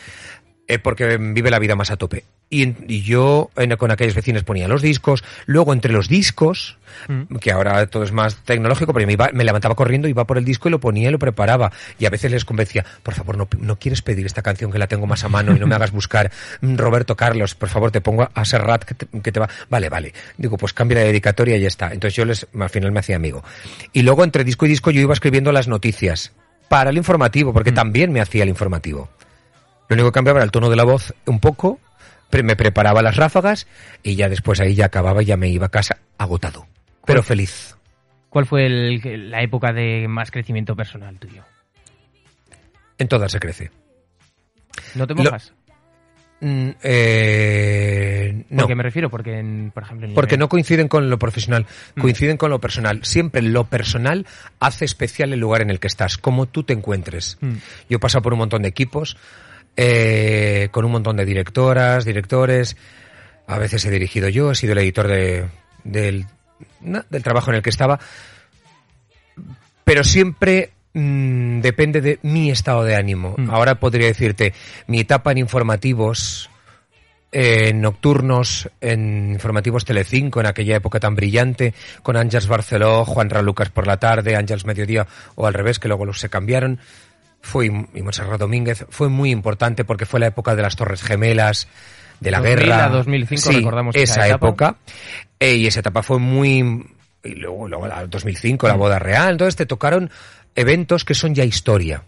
Eh, 0.73 0.79
porque 0.79 1.17
vive 1.17 1.49
la 1.51 1.59
vida 1.59 1.75
más 1.75 1.91
a 1.91 1.97
tope. 1.97 2.23
Y, 2.49 2.75
y 2.93 3.01
yo 3.01 3.49
en- 3.55 3.75
con 3.77 3.91
aquellos 3.91 4.13
vecinos 4.15 4.43
ponía 4.43 4.67
los 4.67 4.81
discos, 4.81 5.23
luego 5.45 5.71
entre 5.73 5.91
los 5.93 6.07
discos, 6.09 6.77
Mm. 7.07 7.37
que 7.37 7.51
ahora 7.53 7.87
todo 7.87 8.03
es 8.03 8.11
más 8.11 8.35
tecnológico, 8.43 8.93
pero 8.93 9.07
me, 9.07 9.13
iba- 9.13 9.29
me 9.31 9.45
levantaba 9.45 9.75
corriendo, 9.75 10.09
iba 10.09 10.25
por 10.27 10.37
el 10.37 10.43
disco 10.43 10.67
y 10.67 10.71
lo 10.71 10.79
ponía 10.81 11.07
y 11.07 11.11
lo 11.11 11.19
preparaba. 11.19 11.71
Y 11.97 12.05
a 12.05 12.09
veces 12.09 12.29
les 12.31 12.43
convencía, 12.43 12.85
por 13.01 13.13
favor, 13.13 13.37
no, 13.37 13.47
no 13.59 13.77
quieres 13.79 14.01
pedir 14.01 14.25
esta 14.25 14.41
canción 14.41 14.71
que 14.71 14.77
la 14.77 14.87
tengo 14.87 15.07
más 15.07 15.23
a 15.23 15.29
mano 15.29 15.55
y 15.55 15.59
no 15.59 15.67
me 15.67 15.75
hagas 15.75 15.91
buscar 15.91 16.29
mm, 16.59 16.75
Roberto 16.75 17.15
Carlos, 17.15 17.55
por 17.55 17.69
favor, 17.69 17.91
te 17.91 18.01
pongo 18.01 18.27
a 18.33 18.45
Serrat 18.45 18.83
que 18.83 18.95
te, 18.95 19.07
que 19.21 19.31
te 19.31 19.39
va. 19.39 19.47
Vale, 19.69 19.87
vale. 19.87 20.13
Digo, 20.37 20.57
pues 20.57 20.73
cambia 20.73 20.99
la 20.99 21.05
dedicatoria 21.05 21.55
y 21.55 21.61
ya 21.61 21.67
está. 21.69 21.93
Entonces 21.93 22.15
yo 22.15 22.25
les, 22.25 22.45
al 22.59 22.69
final 22.69 22.91
me 22.91 22.99
hacía 22.99 23.15
amigo. 23.15 23.41
Y 23.93 24.01
luego 24.01 24.25
entre 24.25 24.43
disco 24.43 24.65
y 24.65 24.69
disco 24.69 24.91
yo 24.91 24.99
iba 24.99 25.13
escribiendo 25.13 25.53
las 25.53 25.69
noticias 25.69 26.33
para 26.67 26.89
el 26.89 26.97
informativo, 26.97 27.53
porque 27.53 27.71
también 27.71 28.11
me 28.11 28.19
hacía 28.21 28.43
el 28.43 28.49
informativo. 28.49 29.09
Lo 29.91 29.95
único 29.95 30.11
que 30.11 30.13
cambiaba 30.15 30.39
era 30.39 30.45
el 30.45 30.51
tono 30.51 30.69
de 30.69 30.77
la 30.77 30.85
voz 30.85 31.13
un 31.25 31.41
poco, 31.41 31.77
me 32.31 32.55
preparaba 32.55 33.01
las 33.01 33.17
ráfagas 33.17 33.67
y 34.03 34.15
ya 34.15 34.29
después 34.29 34.61
ahí 34.61 34.73
ya 34.73 34.85
acababa 34.85 35.21
y 35.21 35.25
ya 35.25 35.35
me 35.35 35.49
iba 35.49 35.65
a 35.65 35.69
casa 35.69 35.97
agotado, 36.17 36.65
pero 37.05 37.21
feliz. 37.21 37.75
¿Cuál 38.29 38.45
fue 38.45 38.67
el- 38.67 39.29
la 39.29 39.41
época 39.43 39.73
de 39.73 40.07
más 40.07 40.31
crecimiento 40.31 40.77
personal 40.77 41.17
tuyo? 41.19 41.43
En 42.99 43.09
todas 43.09 43.33
se 43.33 43.39
crece. 43.41 43.69
¿No 44.95 45.05
te 45.05 45.13
Lo- 45.13 45.23
mojas? 45.25 45.51
Mm, 46.39 46.69
eh, 46.83 48.45
no, 48.49 48.59
¿Por 48.61 48.67
qué 48.69 48.75
me 48.75 48.83
refiero? 48.83 49.09
Porque, 49.09 49.37
en- 49.39 49.71
por 49.73 49.83
ejemplo... 49.83 50.07
en- 50.07 50.13
porque 50.13 50.37
no 50.37 50.47
coinciden 50.47 50.87
con 50.87 51.09
lo 51.09 51.19
profesional, 51.19 51.65
Mm. 51.95 52.01
coinciden 52.01 52.37
con 52.37 52.49
lo 52.49 52.59
personal. 52.59 53.03
Siempre 53.03 53.41
lo 53.41 53.65
personal 53.65 54.25
hace 54.61 54.85
especial 54.85 55.33
el 55.33 55.39
lugar 55.41 55.61
en 55.61 55.69
el 55.69 55.81
que 55.81 55.87
estás, 55.87 56.17
como 56.17 56.45
tú 56.45 56.63
te 56.63 56.71
encuentres. 56.71 57.37
Mm. 57.41 57.55
Yo 57.89 57.97
he 57.97 57.99
pasado 57.99 58.21
por 58.21 58.31
un 58.31 58.39
montón 58.39 58.61
de 58.61 58.69
equipos, 58.69 59.17
eh, 59.77 60.69
con 60.71 60.85
un 60.85 60.91
montón 60.91 61.17
de 61.17 61.25
directoras, 61.25 62.05
directores. 62.05 62.75
A 63.47 63.57
veces 63.57 63.85
he 63.85 63.91
dirigido 63.91 64.29
yo, 64.29 64.51
he 64.51 64.55
sido 64.55 64.73
el 64.73 64.79
editor 64.79 65.07
de, 65.07 65.47
del, 65.83 66.25
trabajo 67.23 67.51
en 67.51 67.57
el 67.57 67.63
que 67.63 67.69
estaba. 67.69 67.99
Pero 69.83 70.03
siempre 70.03 70.71
mm, 70.93 71.61
depende 71.61 72.01
de 72.01 72.19
mi 72.21 72.51
estado 72.51 72.83
de 72.83 72.95
ánimo. 72.95 73.35
Mm. 73.37 73.49
Ahora 73.49 73.75
podría 73.75 74.07
decirte, 74.07 74.53
mi 74.87 74.99
etapa 74.99 75.31
en 75.31 75.39
informativos, 75.39 76.49
eh, 77.31 77.73
nocturnos, 77.73 78.69
en 78.81 79.31
informativos 79.31 79.85
Telecinco, 79.85 80.41
en 80.41 80.47
aquella 80.47 80.75
época 80.75 80.99
tan 80.99 81.15
brillante, 81.15 81.73
con 82.03 82.17
Ángels 82.17 82.47
Barceló, 82.47 83.05
Juan 83.05 83.29
Ra 83.29 83.41
Lucas 83.41 83.69
por 83.69 83.87
la 83.87 83.97
tarde, 83.97 84.35
Ángels 84.35 84.65
Mediodía, 84.65 85.07
o 85.35 85.47
al 85.47 85.53
revés, 85.53 85.79
que 85.79 85.87
luego 85.87 86.05
los 86.05 86.19
se 86.19 86.29
cambiaron. 86.29 86.79
Fue, 87.41 87.65
y 87.65 88.01
Montserrat 88.01 88.39
Domínguez, 88.39 88.85
fue 88.89 89.09
muy 89.09 89.31
importante 89.31 89.83
porque 89.83 90.05
fue 90.05 90.19
la 90.19 90.27
época 90.27 90.55
de 90.55 90.61
las 90.61 90.75
Torres 90.75 91.01
Gemelas, 91.01 91.67
de 92.19 92.31
la 92.31 92.37
2000 92.39 92.57
guerra. 92.59 92.85
a 92.85 92.89
2005, 92.89 93.41
Sí, 93.41 93.57
recordamos 93.57 93.95
esa, 93.95 94.27
época. 94.27 94.75
Eh, 95.39 95.55
y 95.55 95.67
esa 95.67 95.79
etapa 95.79 96.03
fue 96.03 96.19
muy... 96.19 96.85
Y 97.23 97.35
luego, 97.35 97.67
luego 97.67 97.87
la 97.87 98.05
2005, 98.05 98.65
Mm. 98.65 98.69
la 98.69 98.75
boda 98.75 98.99
real. 98.99 99.31
Entonces 99.31 99.55
te 99.55 99.65
tocaron 99.65 100.09
eventos 100.55 101.03
que 101.03 101.13
son 101.15 101.33
ya 101.33 101.43
historia. 101.43 102.03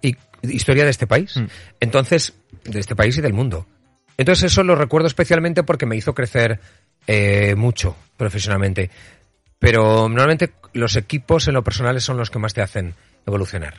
Y 0.00 0.16
historia 0.42 0.84
de 0.84 0.90
este 0.90 1.06
país. 1.06 1.36
Mm. 1.36 1.46
Entonces, 1.80 2.32
de 2.64 2.80
este 2.80 2.96
país 2.96 3.16
y 3.18 3.20
del 3.20 3.32
mundo. 3.34 3.66
Entonces 4.16 4.52
eso 4.52 4.62
lo 4.62 4.74
recuerdo 4.74 5.06
especialmente 5.06 5.62
porque 5.62 5.86
me 5.86 5.96
hizo 5.96 6.14
crecer 6.14 6.60
eh, 7.06 7.54
mucho 7.56 7.96
profesionalmente. 8.16 8.90
Pero 9.58 10.08
normalmente 10.08 10.52
los 10.72 10.96
equipos 10.96 11.46
en 11.48 11.54
lo 11.54 11.62
personal 11.62 12.00
son 12.00 12.16
los 12.16 12.30
que 12.30 12.38
más 12.38 12.54
te 12.54 12.62
hacen 12.62 12.94
evolucionar. 13.26 13.74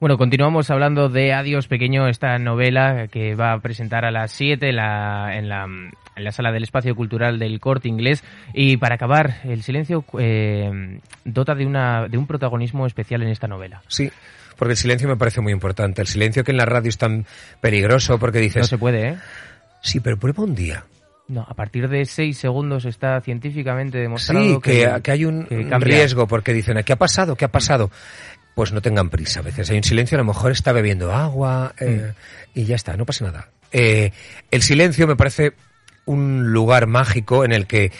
Bueno, 0.00 0.16
continuamos 0.16 0.70
hablando 0.70 1.08
de 1.08 1.32
Adiós 1.32 1.66
Pequeño, 1.66 2.06
esta 2.06 2.38
novela 2.38 3.08
que 3.08 3.34
va 3.34 3.52
a 3.52 3.58
presentar 3.58 4.04
a 4.04 4.12
las 4.12 4.30
7 4.30 4.68
en 4.68 4.76
la, 4.76 5.36
en 5.36 5.48
la, 5.48 5.64
en 5.64 6.24
la 6.24 6.30
sala 6.30 6.52
del 6.52 6.62
Espacio 6.62 6.94
Cultural 6.94 7.40
del 7.40 7.58
Corte 7.58 7.88
Inglés. 7.88 8.22
Y 8.54 8.76
para 8.76 8.94
acabar, 8.94 9.40
el 9.42 9.62
silencio 9.64 10.04
eh, 10.20 11.00
dota 11.24 11.56
de, 11.56 11.66
una, 11.66 12.06
de 12.06 12.16
un 12.16 12.28
protagonismo 12.28 12.86
especial 12.86 13.22
en 13.22 13.30
esta 13.30 13.48
novela. 13.48 13.82
Sí, 13.88 14.08
porque 14.56 14.72
el 14.72 14.76
silencio 14.76 15.08
me 15.08 15.16
parece 15.16 15.40
muy 15.40 15.52
importante. 15.52 16.00
El 16.00 16.06
silencio 16.06 16.44
que 16.44 16.52
en 16.52 16.58
la 16.58 16.64
radio 16.64 16.90
es 16.90 16.98
tan 16.98 17.26
peligroso 17.60 18.20
porque 18.20 18.38
dices... 18.38 18.62
No 18.62 18.68
se 18.68 18.78
puede, 18.78 19.08
¿eh? 19.08 19.16
Sí, 19.82 19.98
pero 19.98 20.16
prueba 20.16 20.44
un 20.44 20.54
día. 20.54 20.84
No, 21.26 21.42
a 21.42 21.54
partir 21.54 21.88
de 21.88 22.04
seis 22.04 22.38
segundos 22.38 22.84
está 22.84 23.20
científicamente 23.20 23.98
demostrado 23.98 24.44
sí, 24.44 24.58
que, 24.62 24.88
que, 25.02 25.10
hay 25.10 25.24
un, 25.24 25.44
que 25.44 25.56
un 25.58 25.68
cambia. 25.68 25.96
riesgo 25.96 26.28
porque 26.28 26.54
dicen, 26.54 26.80
¿qué 26.84 26.92
ha 26.92 26.96
pasado? 26.96 27.34
¿Qué 27.36 27.44
ha 27.44 27.50
pasado? 27.50 27.90
Pues 28.58 28.72
no 28.72 28.82
tengan 28.82 29.08
prisa. 29.08 29.38
A 29.38 29.44
veces 29.44 29.70
hay 29.70 29.76
un 29.76 29.84
silencio, 29.84 30.16
a 30.16 30.18
lo 30.18 30.24
mejor 30.24 30.50
está 30.50 30.72
bebiendo 30.72 31.12
agua 31.12 31.76
eh, 31.78 32.12
y 32.54 32.64
ya 32.64 32.74
está, 32.74 32.96
no 32.96 33.06
pasa 33.06 33.24
nada. 33.24 33.50
Eh, 33.70 34.10
el 34.50 34.62
silencio 34.62 35.06
me 35.06 35.14
parece 35.14 35.52
un 36.06 36.52
lugar 36.52 36.88
mágico 36.88 37.44
en 37.44 37.52
el 37.52 37.68
que 37.68 37.92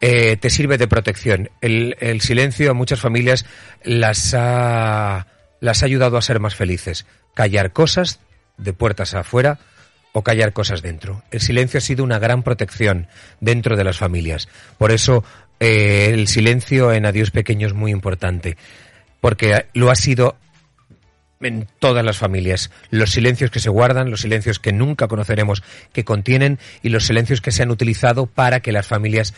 eh, 0.00 0.38
te 0.38 0.48
sirve 0.48 0.78
de 0.78 0.88
protección. 0.88 1.50
El, 1.60 1.94
el 2.00 2.22
silencio 2.22 2.70
a 2.70 2.72
muchas 2.72 3.00
familias 3.00 3.44
las 3.84 4.32
ha, 4.32 5.26
las 5.60 5.82
ha 5.82 5.84
ayudado 5.84 6.16
a 6.16 6.22
ser 6.22 6.40
más 6.40 6.54
felices. 6.54 7.04
Callar 7.34 7.74
cosas 7.74 8.18
de 8.56 8.72
puertas 8.72 9.12
afuera 9.12 9.58
o 10.12 10.22
callar 10.22 10.54
cosas 10.54 10.80
dentro. 10.80 11.22
El 11.30 11.42
silencio 11.42 11.76
ha 11.76 11.82
sido 11.82 12.02
una 12.02 12.18
gran 12.18 12.42
protección 12.42 13.08
dentro 13.40 13.76
de 13.76 13.84
las 13.84 13.98
familias. 13.98 14.48
Por 14.78 14.90
eso 14.90 15.22
eh, 15.60 16.10
el 16.12 16.28
silencio 16.28 16.92
en 16.92 17.04
Adiós 17.04 17.30
Pequeño 17.30 17.66
es 17.66 17.74
muy 17.74 17.90
importante, 17.90 18.56
porque 19.20 19.66
lo 19.74 19.90
ha 19.90 19.94
sido 19.94 20.36
en 21.40 21.68
todas 21.78 22.04
las 22.04 22.18
familias. 22.18 22.70
Los 22.90 23.10
silencios 23.10 23.50
que 23.50 23.60
se 23.60 23.70
guardan, 23.70 24.10
los 24.10 24.22
silencios 24.22 24.58
que 24.58 24.72
nunca 24.72 25.08
conoceremos 25.08 25.62
que 25.92 26.04
contienen 26.04 26.58
y 26.82 26.88
los 26.88 27.06
silencios 27.06 27.40
que 27.40 27.52
se 27.52 27.62
han 27.62 27.70
utilizado 27.70 28.26
para 28.26 28.60
que 28.60 28.72
las 28.72 28.86
familias 28.86 29.34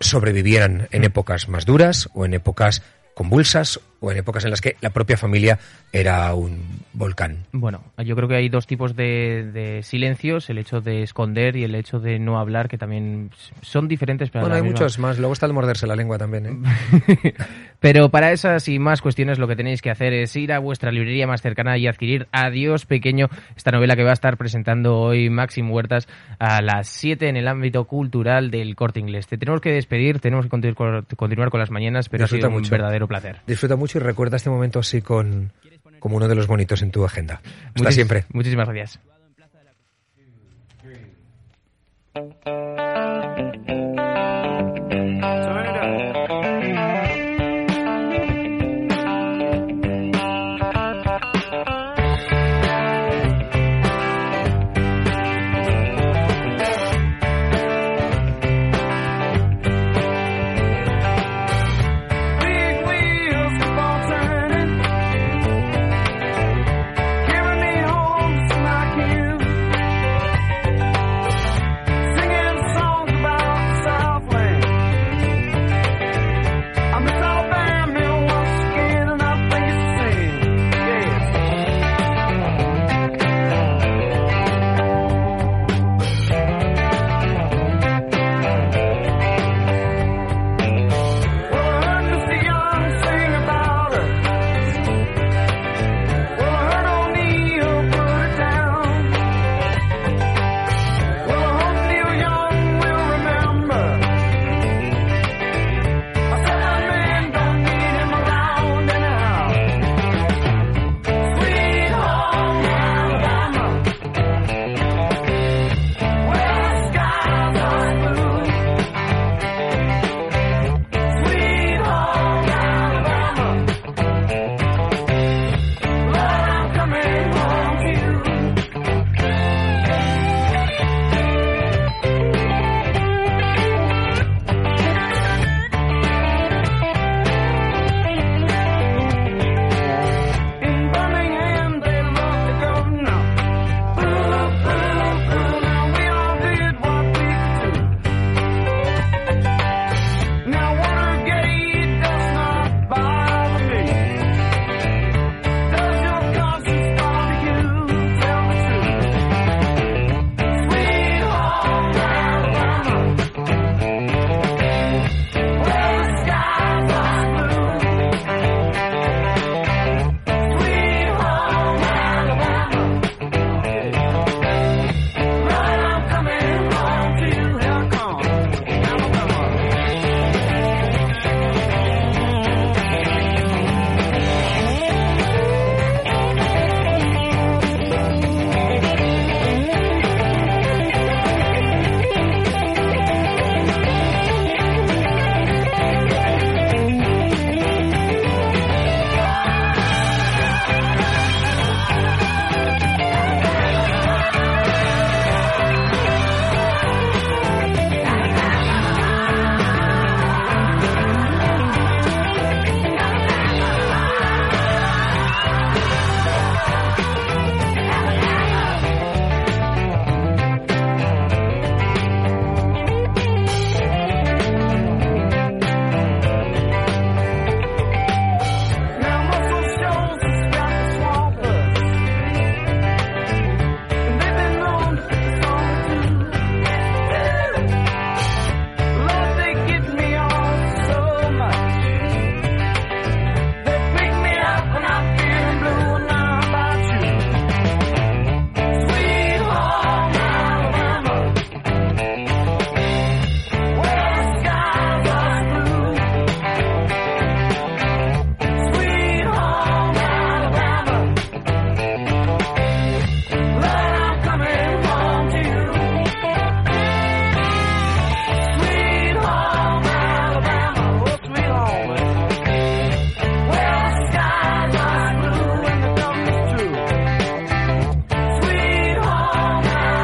sobrevivieran 0.00 0.88
en 0.90 1.04
épocas 1.04 1.48
más 1.48 1.66
duras 1.66 2.08
o 2.14 2.24
en 2.24 2.34
épocas 2.34 2.82
convulsas 3.14 3.80
o 4.00 4.10
en 4.12 4.18
épocas 4.18 4.44
en 4.44 4.50
las 4.50 4.60
que 4.60 4.76
la 4.80 4.90
propia 4.90 5.16
familia 5.16 5.58
era 5.92 6.34
un 6.34 6.60
volcán. 6.92 7.38
Bueno, 7.52 7.82
yo 8.04 8.14
creo 8.16 8.28
que 8.28 8.36
hay 8.36 8.48
dos 8.48 8.66
tipos 8.66 8.94
de, 8.96 9.50
de 9.52 9.82
silencios, 9.82 10.48
el 10.50 10.58
hecho 10.58 10.80
de 10.80 11.02
esconder 11.02 11.56
y 11.56 11.64
el 11.64 11.74
hecho 11.74 11.98
de 12.00 12.18
no 12.18 12.38
hablar, 12.38 12.68
que 12.68 12.78
también 12.78 13.30
son 13.62 13.88
diferentes. 13.88 14.30
Pero 14.30 14.42
Bueno, 14.42 14.56
hay 14.56 14.62
misma- 14.62 14.72
muchos 14.80 14.98
más. 14.98 15.18
Luego 15.18 15.32
está 15.32 15.46
el 15.46 15.52
morderse 15.52 15.86
la 15.86 15.96
lengua 15.96 16.18
también. 16.18 16.46
¿eh? 16.46 17.34
Pero 17.80 18.08
para 18.08 18.32
esas 18.32 18.66
y 18.68 18.78
más 18.78 19.02
cuestiones 19.02 19.38
lo 19.38 19.46
que 19.46 19.56
tenéis 19.56 19.82
que 19.82 19.90
hacer 19.90 20.12
es 20.14 20.34
ir 20.36 20.52
a 20.52 20.58
vuestra 20.58 20.90
librería 20.90 21.26
más 21.26 21.42
cercana 21.42 21.76
y 21.76 21.86
adquirir 21.86 22.28
Adiós 22.32 22.86
Pequeño, 22.86 23.28
esta 23.56 23.72
novela 23.72 23.94
que 23.96 24.04
va 24.04 24.10
a 24.10 24.14
estar 24.14 24.36
presentando 24.38 24.96
hoy 24.98 25.28
Maxim 25.28 25.70
Huertas 25.70 26.08
a 26.38 26.62
las 26.62 26.88
7 26.88 27.28
en 27.28 27.36
el 27.36 27.46
ámbito 27.46 27.84
cultural 27.84 28.50
del 28.50 28.74
Corte 28.74 29.00
Inglés. 29.00 29.26
Te 29.26 29.36
tenemos 29.36 29.60
que 29.60 29.70
despedir, 29.70 30.18
tenemos 30.20 30.46
que 30.46 30.50
continu- 30.50 30.74
con- 30.74 31.04
continuar 31.16 31.50
con 31.50 31.60
las 31.60 31.70
mañanas, 31.70 32.08
pero 32.08 32.24
Disfruta 32.24 32.46
ha 32.46 32.48
sido 32.48 32.56
un 32.56 32.62
mucho. 32.62 32.70
verdadero 32.70 33.06
placer. 33.06 33.40
Disfruta 33.46 33.76
mucho 33.84 33.98
y 33.98 34.00
recuerda 34.00 34.36
este 34.38 34.48
momento 34.50 34.78
así 34.78 35.02
con 35.02 35.52
como 36.00 36.16
uno 36.16 36.26
de 36.28 36.34
los 36.34 36.46
bonitos 36.46 36.82
en 36.82 36.90
tu 36.90 37.04
agenda. 37.04 37.40
Hasta 37.74 37.80
Muchis- 37.90 37.92
siempre. 37.92 38.24
Muchísimas 38.32 38.66
gracias. 38.68 38.98